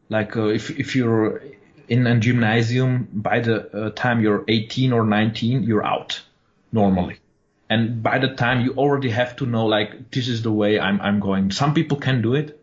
[0.10, 1.42] Like uh, if if you're
[1.88, 6.22] in a gymnasium by the uh, time you're 18 or 19, you're out
[6.72, 7.20] normally
[7.70, 11.00] and by the time you already have to know like this is the way I'm
[11.02, 11.52] I'm going.
[11.52, 12.60] Some people can do it.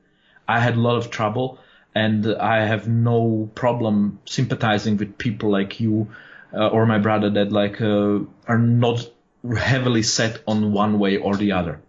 [0.48, 1.58] I had a lot of trouble,
[1.94, 6.08] and I have no problem sympathizing with people like you
[6.52, 9.08] uh, or my brother that like uh, are not
[9.56, 11.80] heavily set on one way or the other.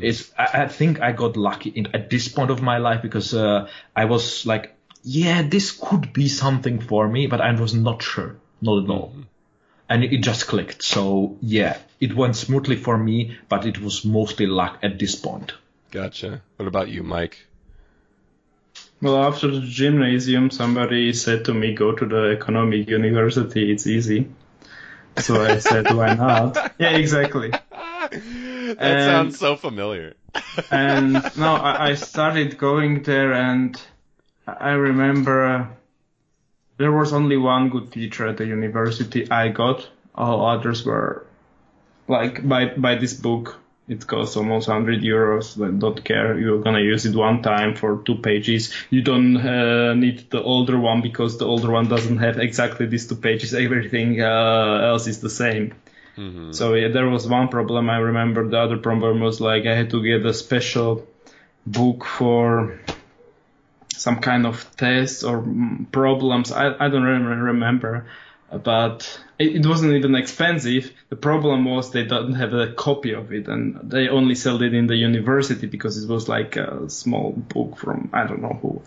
[0.00, 3.34] It's I, I think I got lucky in, at this point of my life because
[3.34, 8.02] uh, I was like, yeah, this could be something for me, but I was not
[8.02, 9.12] sure, not at all
[9.92, 10.82] and it just clicked.
[10.82, 13.16] So yeah, it went smoothly for me,
[13.48, 15.52] but it was mostly luck at this point.
[15.90, 16.42] Gotcha.
[16.56, 17.36] What about you, Mike?
[19.00, 23.72] Well, after the gymnasium, somebody said to me, "Go to the economic university.
[23.72, 24.20] It's easy."
[25.18, 27.50] So I said, "Why not?" Yeah, exactly.
[27.50, 30.14] that And- sounds so familiar.
[30.70, 33.80] and no, I, I started going there, and
[34.46, 35.66] I remember uh,
[36.78, 39.88] there was only one good teacher at the university I got.
[40.14, 41.26] All others were
[42.18, 43.58] like by by this book.
[43.88, 45.56] It costs almost 100 euros.
[45.56, 46.38] They don't care.
[46.38, 48.72] You're gonna use it one time for two pages.
[48.90, 53.08] You don't uh, need the older one because the older one doesn't have exactly these
[53.08, 53.52] two pages.
[53.52, 55.74] Everything uh, else is the same.
[56.16, 56.52] Mm-hmm.
[56.52, 57.90] So yeah, there was one problem.
[57.90, 61.06] I remember the other problem was like I had to get a special
[61.66, 62.78] book for
[64.02, 65.44] some kind of tests or
[65.92, 66.52] problems.
[66.52, 68.06] I, I don't really remember,
[68.58, 70.92] but it, it wasn't even expensive.
[71.08, 74.74] The problem was they don't have a copy of it and they only sold it
[74.74, 78.82] in the university because it was like a small book from I don't know who.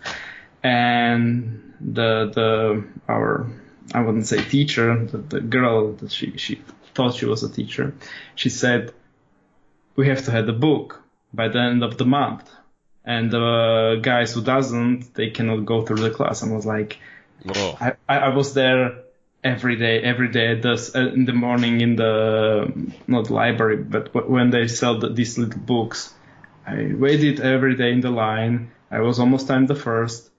[0.62, 3.46] And the the our
[3.94, 6.60] I wouldn't say teacher, the, the girl that she she
[6.94, 7.94] thought she was a teacher.
[8.34, 8.92] She said,
[9.94, 11.02] "We have to have the book
[11.32, 12.50] by the end of the month,
[13.04, 16.98] and the guys who doesn't, they cannot go through the class." And I was like,
[17.54, 19.05] I I was there
[19.46, 24.08] every day, every day at this, uh, in the morning in the not library, but
[24.08, 26.12] wh- when they sell the, these little books,
[26.66, 28.72] I waited every day in the line.
[28.90, 30.30] I was almost time the first,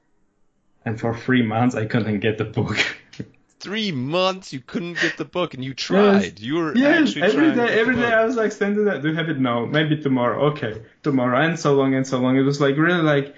[0.85, 2.77] and for three months I couldn't get the book.
[3.59, 6.39] three months you couldn't get the book, and you tried.
[6.39, 8.11] You were yes, actually every trying day every day.
[8.11, 9.01] I was like standing there.
[9.01, 9.39] Do you have it?
[9.39, 10.51] No, maybe tomorrow.
[10.51, 12.35] Okay, tomorrow, and so long and so long.
[12.37, 13.35] It was like really like,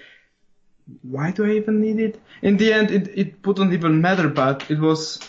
[1.02, 2.20] why do I even need it?
[2.42, 5.20] In the end, it it wouldn't even matter, but it was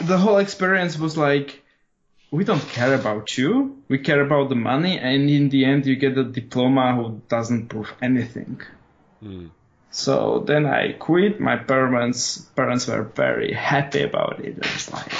[0.00, 1.62] the whole experience was like,
[2.30, 3.82] we don't care about you.
[3.88, 7.68] We care about the money, and in the end, you get a diploma who doesn't
[7.68, 8.60] prove anything.
[9.20, 9.46] Hmm.
[9.90, 11.38] So then I quit.
[11.38, 14.58] My parents parents were very happy about it.
[14.58, 15.12] It was like.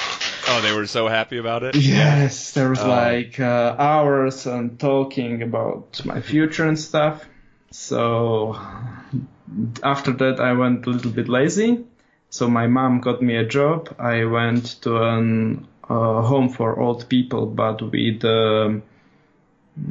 [0.48, 1.76] Oh, they were so happy about it.
[1.76, 2.88] Yes, there was Oh.
[2.88, 7.24] like uh, hours and talking about my future and stuff.
[7.70, 8.58] So
[9.82, 11.84] after that, I went a little bit lazy.
[12.34, 13.94] So my mom got me a job.
[13.96, 18.82] I went to an uh, home for old people, but with um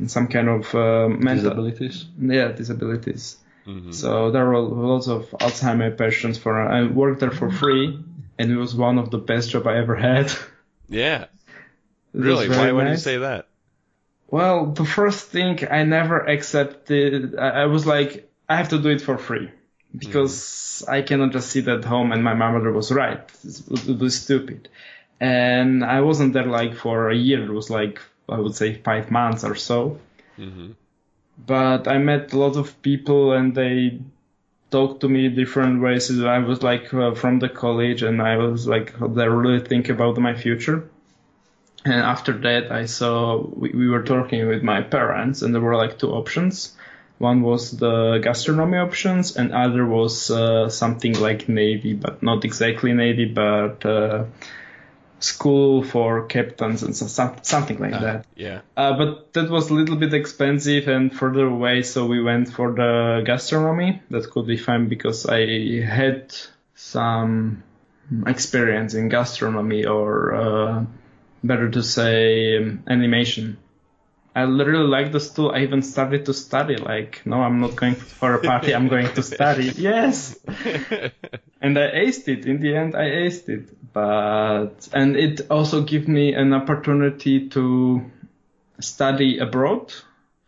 [0.08, 2.06] some kind of uh, mental Disabilities.
[2.20, 3.38] yeah disabilities.
[3.66, 3.94] Mhm.
[3.94, 6.54] So there were lots of Alzheimer patients for.
[6.60, 7.86] I worked there for free,
[8.38, 10.28] and it was one of the best job I ever had.
[10.90, 11.26] Yeah.
[12.14, 12.50] Really?
[12.50, 13.48] Why very would you say that?
[14.28, 18.90] Well, the first thing I never accepted, I, I was like, I have to do
[18.90, 19.50] it for free
[19.98, 23.22] because I cannot just sit at home and my mother was right.
[23.44, 24.70] It was, stupid.
[25.20, 27.44] And I wasn't there like for a year.
[27.44, 30.00] It was like, I would say five months or so.
[30.38, 30.72] hmm
[31.38, 34.00] But I met a lot of people and they
[34.72, 36.10] talked to me different ways.
[36.24, 40.18] I was like uh, from the college and I was like, they really think about
[40.18, 40.90] my future.
[41.86, 45.76] And after that, I saw we, we were talking with my parents, and there were
[45.76, 46.76] like two options.
[47.24, 52.92] One was the gastronomy options, and other was uh, something like navy, but not exactly
[52.92, 54.26] navy, but uh,
[55.22, 58.26] school for captains and so, some, something like that.
[58.36, 58.60] Yeah.
[58.76, 62.74] Uh, but that was a little bit expensive and further away, so we went for
[62.74, 64.02] the gastronomy.
[64.10, 66.36] That could be fine because I had
[66.76, 67.64] some
[68.28, 70.86] experience in gastronomy or uh,
[71.42, 73.58] better to say um, animation.
[74.36, 75.52] I really like the school.
[75.52, 76.76] I even started to study.
[76.78, 78.74] Like, no, I'm not going for a party.
[78.74, 79.72] I'm going to study.
[79.78, 80.40] Yes,
[81.62, 82.46] and I aced it.
[82.46, 83.94] In the end, I aced it.
[83.94, 88.10] But and it also gave me an opportunity to
[88.80, 89.94] study abroad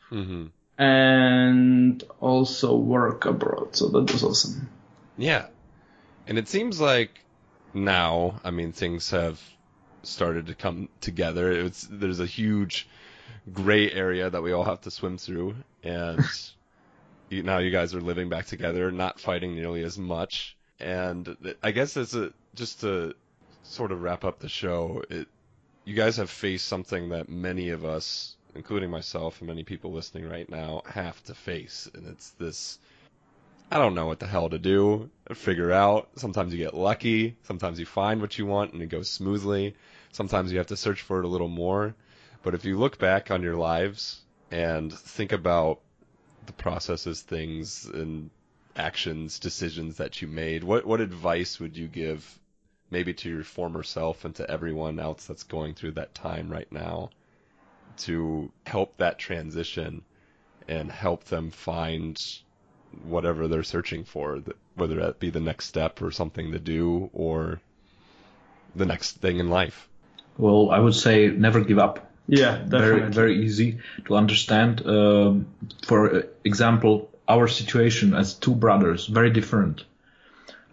[0.10, 3.76] hmm and also work abroad.
[3.76, 4.70] So that was awesome.
[5.18, 5.48] Yeah.
[6.28, 7.24] And it seems like
[7.74, 9.42] now, I mean, things have
[10.04, 11.52] started to come together.
[11.52, 12.90] It's there's a huge
[13.54, 16.24] gray area that we all have to swim through, and
[17.30, 20.56] you, now you guys are living back together, not fighting nearly as much.
[20.80, 23.16] And I guess as a just to
[23.64, 25.28] sort of wrap up the show, it
[25.86, 30.28] you guys have faced something that many of us, including myself and many people listening
[30.28, 32.80] right now, have to face, and it's this.
[33.72, 36.10] I don't know what the hell to do, figure out.
[36.18, 39.76] Sometimes you get lucky, sometimes you find what you want and it goes smoothly.
[40.12, 41.96] Sometimes you have to search for it a little more.
[42.46, 44.22] But if you look back on your lives
[44.52, 45.80] and think about
[46.46, 48.30] the processes, things, and
[48.76, 52.40] actions, decisions that you made, what what advice would you give
[52.92, 56.72] maybe to your former self and to everyone else that's going through that time right
[56.72, 57.10] now
[57.98, 60.04] to help that transition
[60.68, 62.22] and help them find
[63.06, 64.44] whatever they're searching for,
[64.76, 67.60] whether that be the next step or something to do or
[68.76, 69.90] the next thing in life.
[70.38, 72.05] Well, I would say never give up.
[72.28, 73.14] Yeah, Very, definitely.
[73.14, 74.86] very easy to understand.
[74.86, 75.48] Um,
[75.86, 79.84] for example, our situation as two brothers, very different.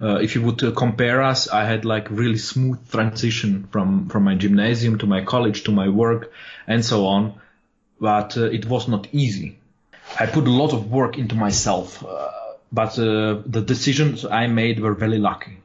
[0.01, 4.25] Uh, if you would uh, compare us, I had like really smooth transition from from
[4.25, 6.33] my gymnasium to my college to my work
[6.67, 7.35] and so on,
[8.01, 9.59] but uh, it was not easy.
[10.19, 12.31] I put a lot of work into myself, uh,
[12.73, 15.59] but uh, the decisions I made were very lucky,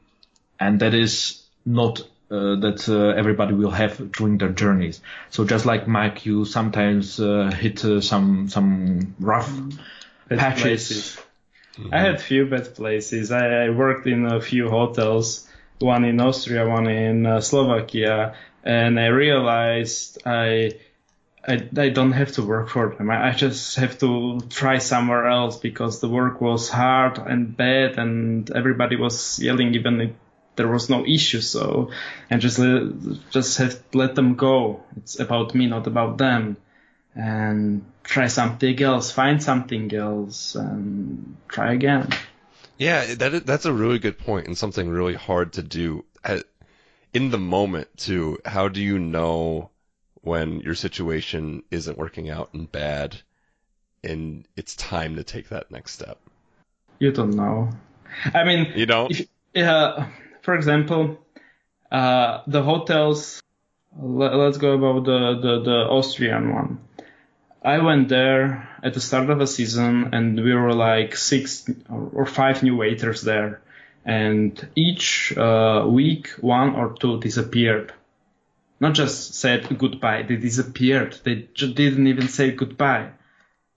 [0.60, 5.02] and that is not uh, that uh, everybody will have during their journeys.
[5.30, 9.50] So just like Mike, you sometimes uh, hit uh, some some rough
[10.28, 10.62] Bad patches.
[10.62, 11.18] places.
[11.92, 13.32] I had few bad places.
[13.32, 15.48] I, I worked in a few hotels,
[15.80, 20.74] one in Austria, one in uh, Slovakia, and I realized I,
[21.48, 23.10] I I don't have to work for them.
[23.10, 27.98] I, I just have to try somewhere else because the work was hard and bad,
[27.98, 30.16] and everybody was yelling even
[30.58, 31.42] there was no issue.
[31.42, 31.92] So,
[32.30, 34.84] and just let, just have let them go.
[34.98, 36.58] It's about me, not about them.
[37.16, 42.10] And try something else, find something else, and try again.
[42.78, 46.44] Yeah, that that's a really good point and something really hard to do at,
[47.14, 48.38] in the moment too.
[48.46, 49.72] How do you know
[50.22, 53.18] when your situation isn't working out and bad,
[54.04, 56.20] and it's time to take that next step?
[57.00, 57.72] You don't know.
[58.34, 59.12] I mean, You don't.
[59.54, 60.06] if, uh,
[60.48, 61.20] for example,
[61.92, 63.42] uh, the hotels.
[64.00, 66.80] Let, us go about the, the, the Austrian one.
[67.62, 72.26] I went there at the start of a season, and we were like six or
[72.26, 73.60] five new waiters there,
[74.06, 77.92] and each uh, week one or two disappeared.
[78.80, 81.20] Not just said goodbye, they disappeared.
[81.26, 83.10] They just didn't even say goodbye.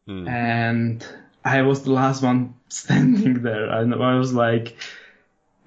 [0.07, 0.29] Hmm.
[0.29, 1.07] And
[1.45, 3.69] I was the last one standing there.
[3.71, 4.77] And I was like,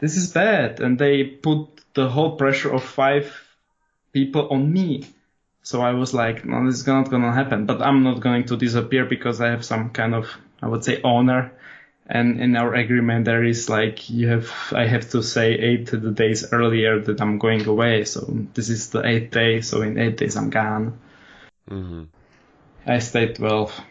[0.03, 0.81] this is bad.
[0.81, 3.25] And they put the whole pressure of five
[4.11, 5.05] people on me.
[5.61, 7.65] So I was like, no, this is not gonna happen.
[7.65, 10.25] But I'm not going to disappear because I have some kind of,
[10.61, 11.53] I would say, honor.
[12.05, 16.11] And in our agreement, there is like, you have, I have to say eight the
[16.11, 18.03] days earlier that I'm going away.
[18.03, 18.19] So
[18.53, 19.61] this is the eighth day.
[19.61, 20.99] So in eight days, I'm gone.
[21.71, 22.03] Mm-hmm.
[22.85, 23.81] I stayed 12.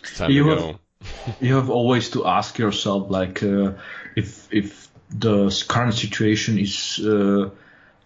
[0.00, 0.78] It's time You to have- go.
[1.40, 3.72] You have always to ask yourself like uh,
[4.16, 7.50] if if the current situation is uh,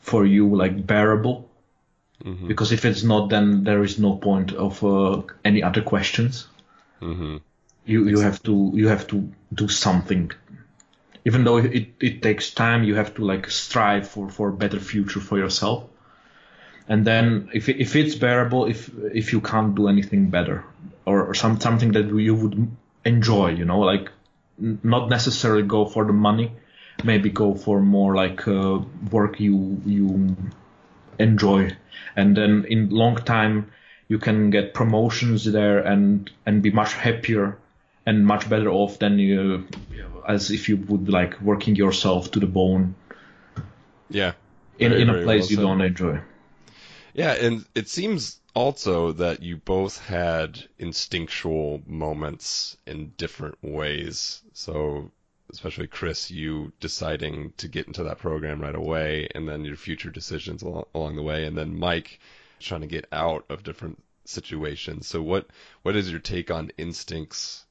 [0.01, 1.49] for you like bearable.
[2.23, 6.47] Hmm because if it's not then there is no point of uh, any other questions.
[7.01, 7.39] Hmm
[7.85, 10.31] you you have to you have to do something.
[11.25, 14.81] Even though it, it takes time you have to like strive for for a better
[14.81, 15.85] future for yourself.
[16.89, 20.65] And then if if it's bearable if if you can't do anything better
[21.07, 24.11] or, or some something that you would enjoy you know like
[24.61, 26.53] n- not necessarily go for the money
[27.05, 28.81] maybe go for more like uh,
[29.11, 30.37] work you you
[31.19, 31.77] enjoy.
[32.17, 33.73] And then in long time
[34.09, 37.59] you can get promotions there and and be much happier
[38.05, 39.67] and much better off than you
[40.29, 42.95] as if you would like working yourself to the bone.
[44.11, 44.33] Yeah.
[44.79, 46.21] in, Very, in a place well you don't enjoy.
[47.15, 54.43] Yeah, and it seems also that you both had instinctual moments in different ways.
[54.53, 55.11] So,
[55.51, 60.11] especially Chris, you deciding to get into that program right away, and then your future
[60.11, 62.21] decisions along, the way, and then Mike
[62.61, 65.07] trying to get out of different situations.
[65.07, 65.47] So, what
[65.83, 67.65] what is your take on instincts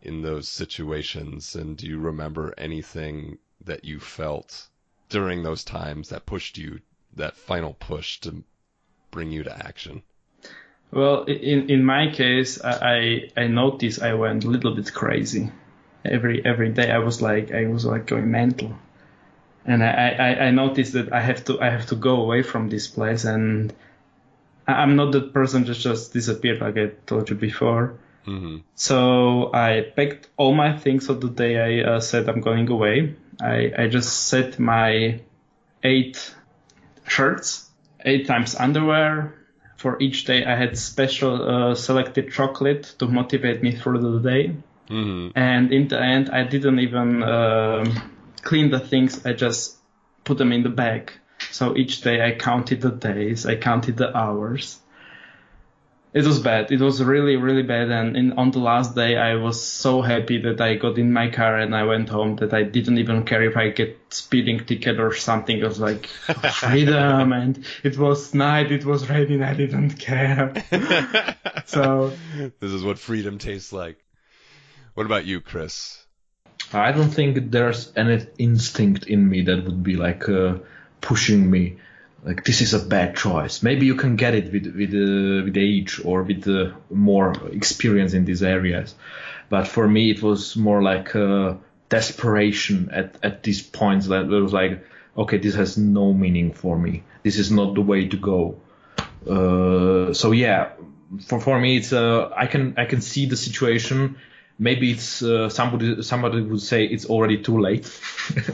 [0.00, 4.68] in those situations, and do you remember anything that you felt
[5.10, 6.80] during those times that pushed you,
[7.16, 8.42] that final push to
[9.10, 10.02] bring you to action?
[10.92, 15.50] Well, in in my case, I I noticed I went a little bit crazy.
[16.04, 18.74] Every every day I was like I was like going mental,
[19.64, 22.68] and I I, I noticed that I have to I have to go away from
[22.68, 23.72] this place, and
[24.68, 27.94] I'm not that person that just disappeared like I told you before.
[28.24, 32.68] hmm So I packed all my things of the day I uh, said I'm going
[32.70, 33.14] away.
[33.40, 35.20] I, I just set my
[35.82, 36.34] eight
[37.08, 37.70] shirts,
[38.04, 39.34] eight times underwear.
[39.82, 44.54] For each day I had special uh, selected chocolate to motivate me through the day.
[44.88, 47.84] hmm And in the end, I didn't even um,
[48.42, 49.26] clean the things.
[49.26, 49.78] I just
[50.22, 51.10] put them in the bag.
[51.50, 54.78] So each day I counted the days, I counted the hours.
[56.14, 56.70] It was bad.
[56.70, 57.90] It was really, really bad.
[57.90, 61.30] And in, on the last day, I was so happy that I got in my
[61.30, 65.00] car and I went home that I didn't even care if I get speeding ticket
[65.00, 65.56] or something.
[65.56, 66.06] It was like
[66.52, 68.70] freedom and it was night.
[68.70, 69.42] It was raining.
[69.42, 70.52] I didn't care.
[71.64, 73.96] So this is what freedom tastes like.
[74.94, 76.04] What about you, Chris?
[76.72, 80.58] I don't think there's any instinct in me that would be like uh,
[81.00, 81.78] pushing me.
[82.24, 83.62] Like this is a bad choice.
[83.62, 88.14] Maybe you can get it with with uh, with age or with uh, more experience
[88.14, 88.94] in these areas,
[89.48, 91.54] but for me it was more like uh,
[91.88, 94.84] desperation at at these points that it was like,
[95.16, 97.02] okay, this has no meaning for me.
[97.24, 98.56] This is not the way to go.
[99.28, 100.70] Uh, so yeah,
[101.26, 104.16] for for me it's uh, I can I can see the situation
[104.58, 107.90] maybe it's uh, somebody somebody would say it's already too late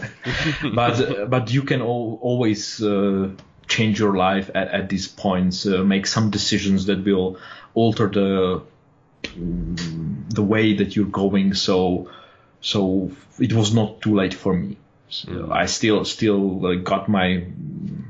[0.75, 3.29] but but you can al- always uh,
[3.69, 7.39] change your life at, at these points uh, make some decisions that will
[7.75, 8.63] alter the
[9.23, 11.55] mm, the way that you're going.
[11.55, 12.11] So
[12.61, 14.77] so it was not too late for me.
[15.11, 18.05] So i still still uh, got my mm,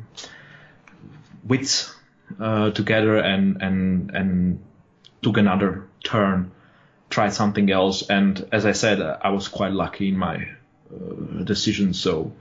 [1.45, 1.95] wits
[2.41, 4.61] uh, together and and and
[5.23, 6.51] took another turn
[7.11, 8.03] tried something else.
[8.09, 10.49] And as i said i was quite lucky in my
[10.93, 12.01] uh, decisions.
[12.01, 12.33] So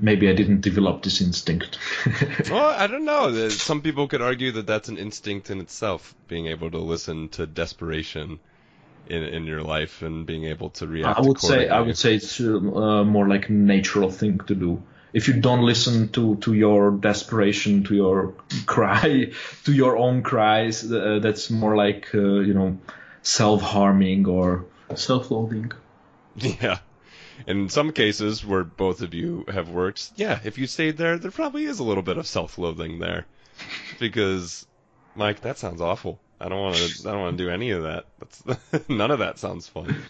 [0.00, 1.78] maybe I didn't develop this instinct.
[2.50, 3.48] well, I don't know.
[3.48, 7.46] Some people could argue that that's an instinct in itself, being able to listen to
[7.46, 8.40] desperation
[9.06, 11.18] in in your life and being able to react.
[11.18, 14.82] I would say I would say it's uh, more like a natural thing to do.
[15.12, 18.34] If you don't listen to, to your desperation, to your
[18.66, 19.32] cry,
[19.64, 22.78] to your own cries, uh, that's more like uh, you know
[23.22, 25.72] self harming or self loathing.
[26.36, 26.78] Yeah.
[27.46, 31.30] In some cases where both of you have worked, yeah, if you stayed there, there
[31.30, 33.26] probably is a little bit of self-loathing there,
[33.98, 34.66] because,
[35.14, 36.20] Mike, that sounds awful.
[36.40, 37.08] I don't want to.
[37.08, 38.06] I don't want to do any of that.
[38.18, 40.04] That's none of that sounds fun.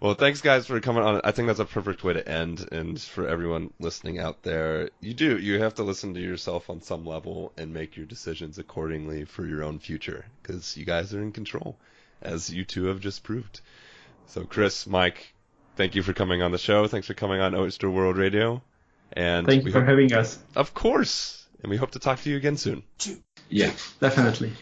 [0.00, 1.20] Well, thanks guys for coming on.
[1.22, 2.66] I think that's a perfect way to end.
[2.72, 6.82] And for everyone listening out there, you do you have to listen to yourself on
[6.82, 11.22] some level and make your decisions accordingly for your own future because you guys are
[11.22, 11.76] in control,
[12.20, 13.60] as you two have just proved.
[14.26, 15.32] So, Chris, Mike,
[15.76, 16.86] thank you for coming on the show.
[16.86, 18.62] Thanks for coming on Oyster World Radio.
[19.12, 20.38] And thank you for hope, having us.
[20.56, 21.46] Of course.
[21.62, 22.82] And we hope to talk to you again soon.
[23.48, 23.70] Yeah,
[24.00, 24.52] definitely.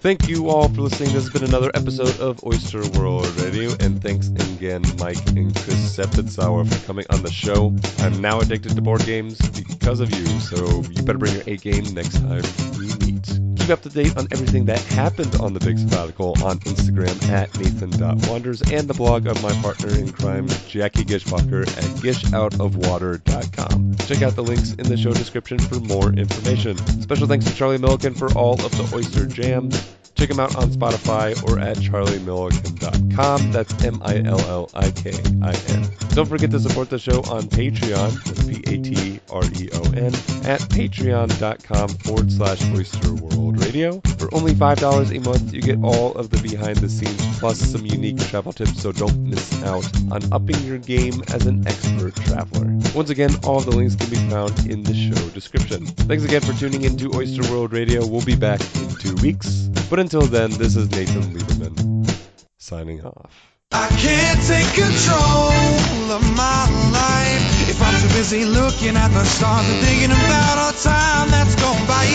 [0.00, 1.12] Thank you all for listening.
[1.12, 5.98] This has been another episode of Oyster World Radio, and thanks again, Mike and Chris
[5.98, 7.74] Sepetsauer, for coming on the show.
[7.98, 11.56] I'm now addicted to board games because of you, so you better bring your A
[11.56, 12.42] game next time
[12.78, 13.55] we meet.
[13.66, 17.52] Keep up to date on everything that happened on the Big Sabbatical on Instagram at
[17.58, 23.96] Nathan.Wanders and the blog of my partner in crime, Jackie Gishbacher at gishoutofwater.com.
[24.06, 26.76] Check out the links in the show description for more information.
[27.02, 29.96] Special thanks to Charlie Millikin for all of the Oyster Jams.
[30.14, 33.50] Check him out on Spotify or at charliemillikin.com.
[33.50, 35.10] That's M I L L I K
[35.42, 35.90] I N.
[36.10, 40.14] Don't forget to support the show on Patreon, P A T R E O N,
[40.44, 44.00] at patreon.com forward slash oyster world radio.
[44.18, 47.84] For only $5 a month, you get all of the behind the scenes plus some
[47.86, 52.66] unique travel tips, so don't miss out on upping your game as an expert traveler.
[52.94, 55.86] Once again, all the links can be found in the show description.
[55.86, 58.06] Thanks again for tuning in to Oyster World Radio.
[58.06, 59.68] We'll be back in two weeks.
[59.90, 62.16] But until then, this is Nathan Lieberman
[62.58, 63.55] signing off.
[63.72, 66.64] I can't take control of my
[66.94, 71.54] life if I'm too busy looking at the stars and thinking about all time that's
[71.56, 72.06] gone by.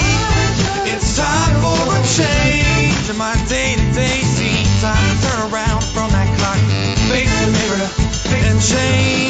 [0.87, 4.67] It's time for a change in my day-to-day scene.
[4.79, 6.59] Time to turn around from that clock,
[7.11, 7.89] face the mirror,
[8.47, 9.21] and change.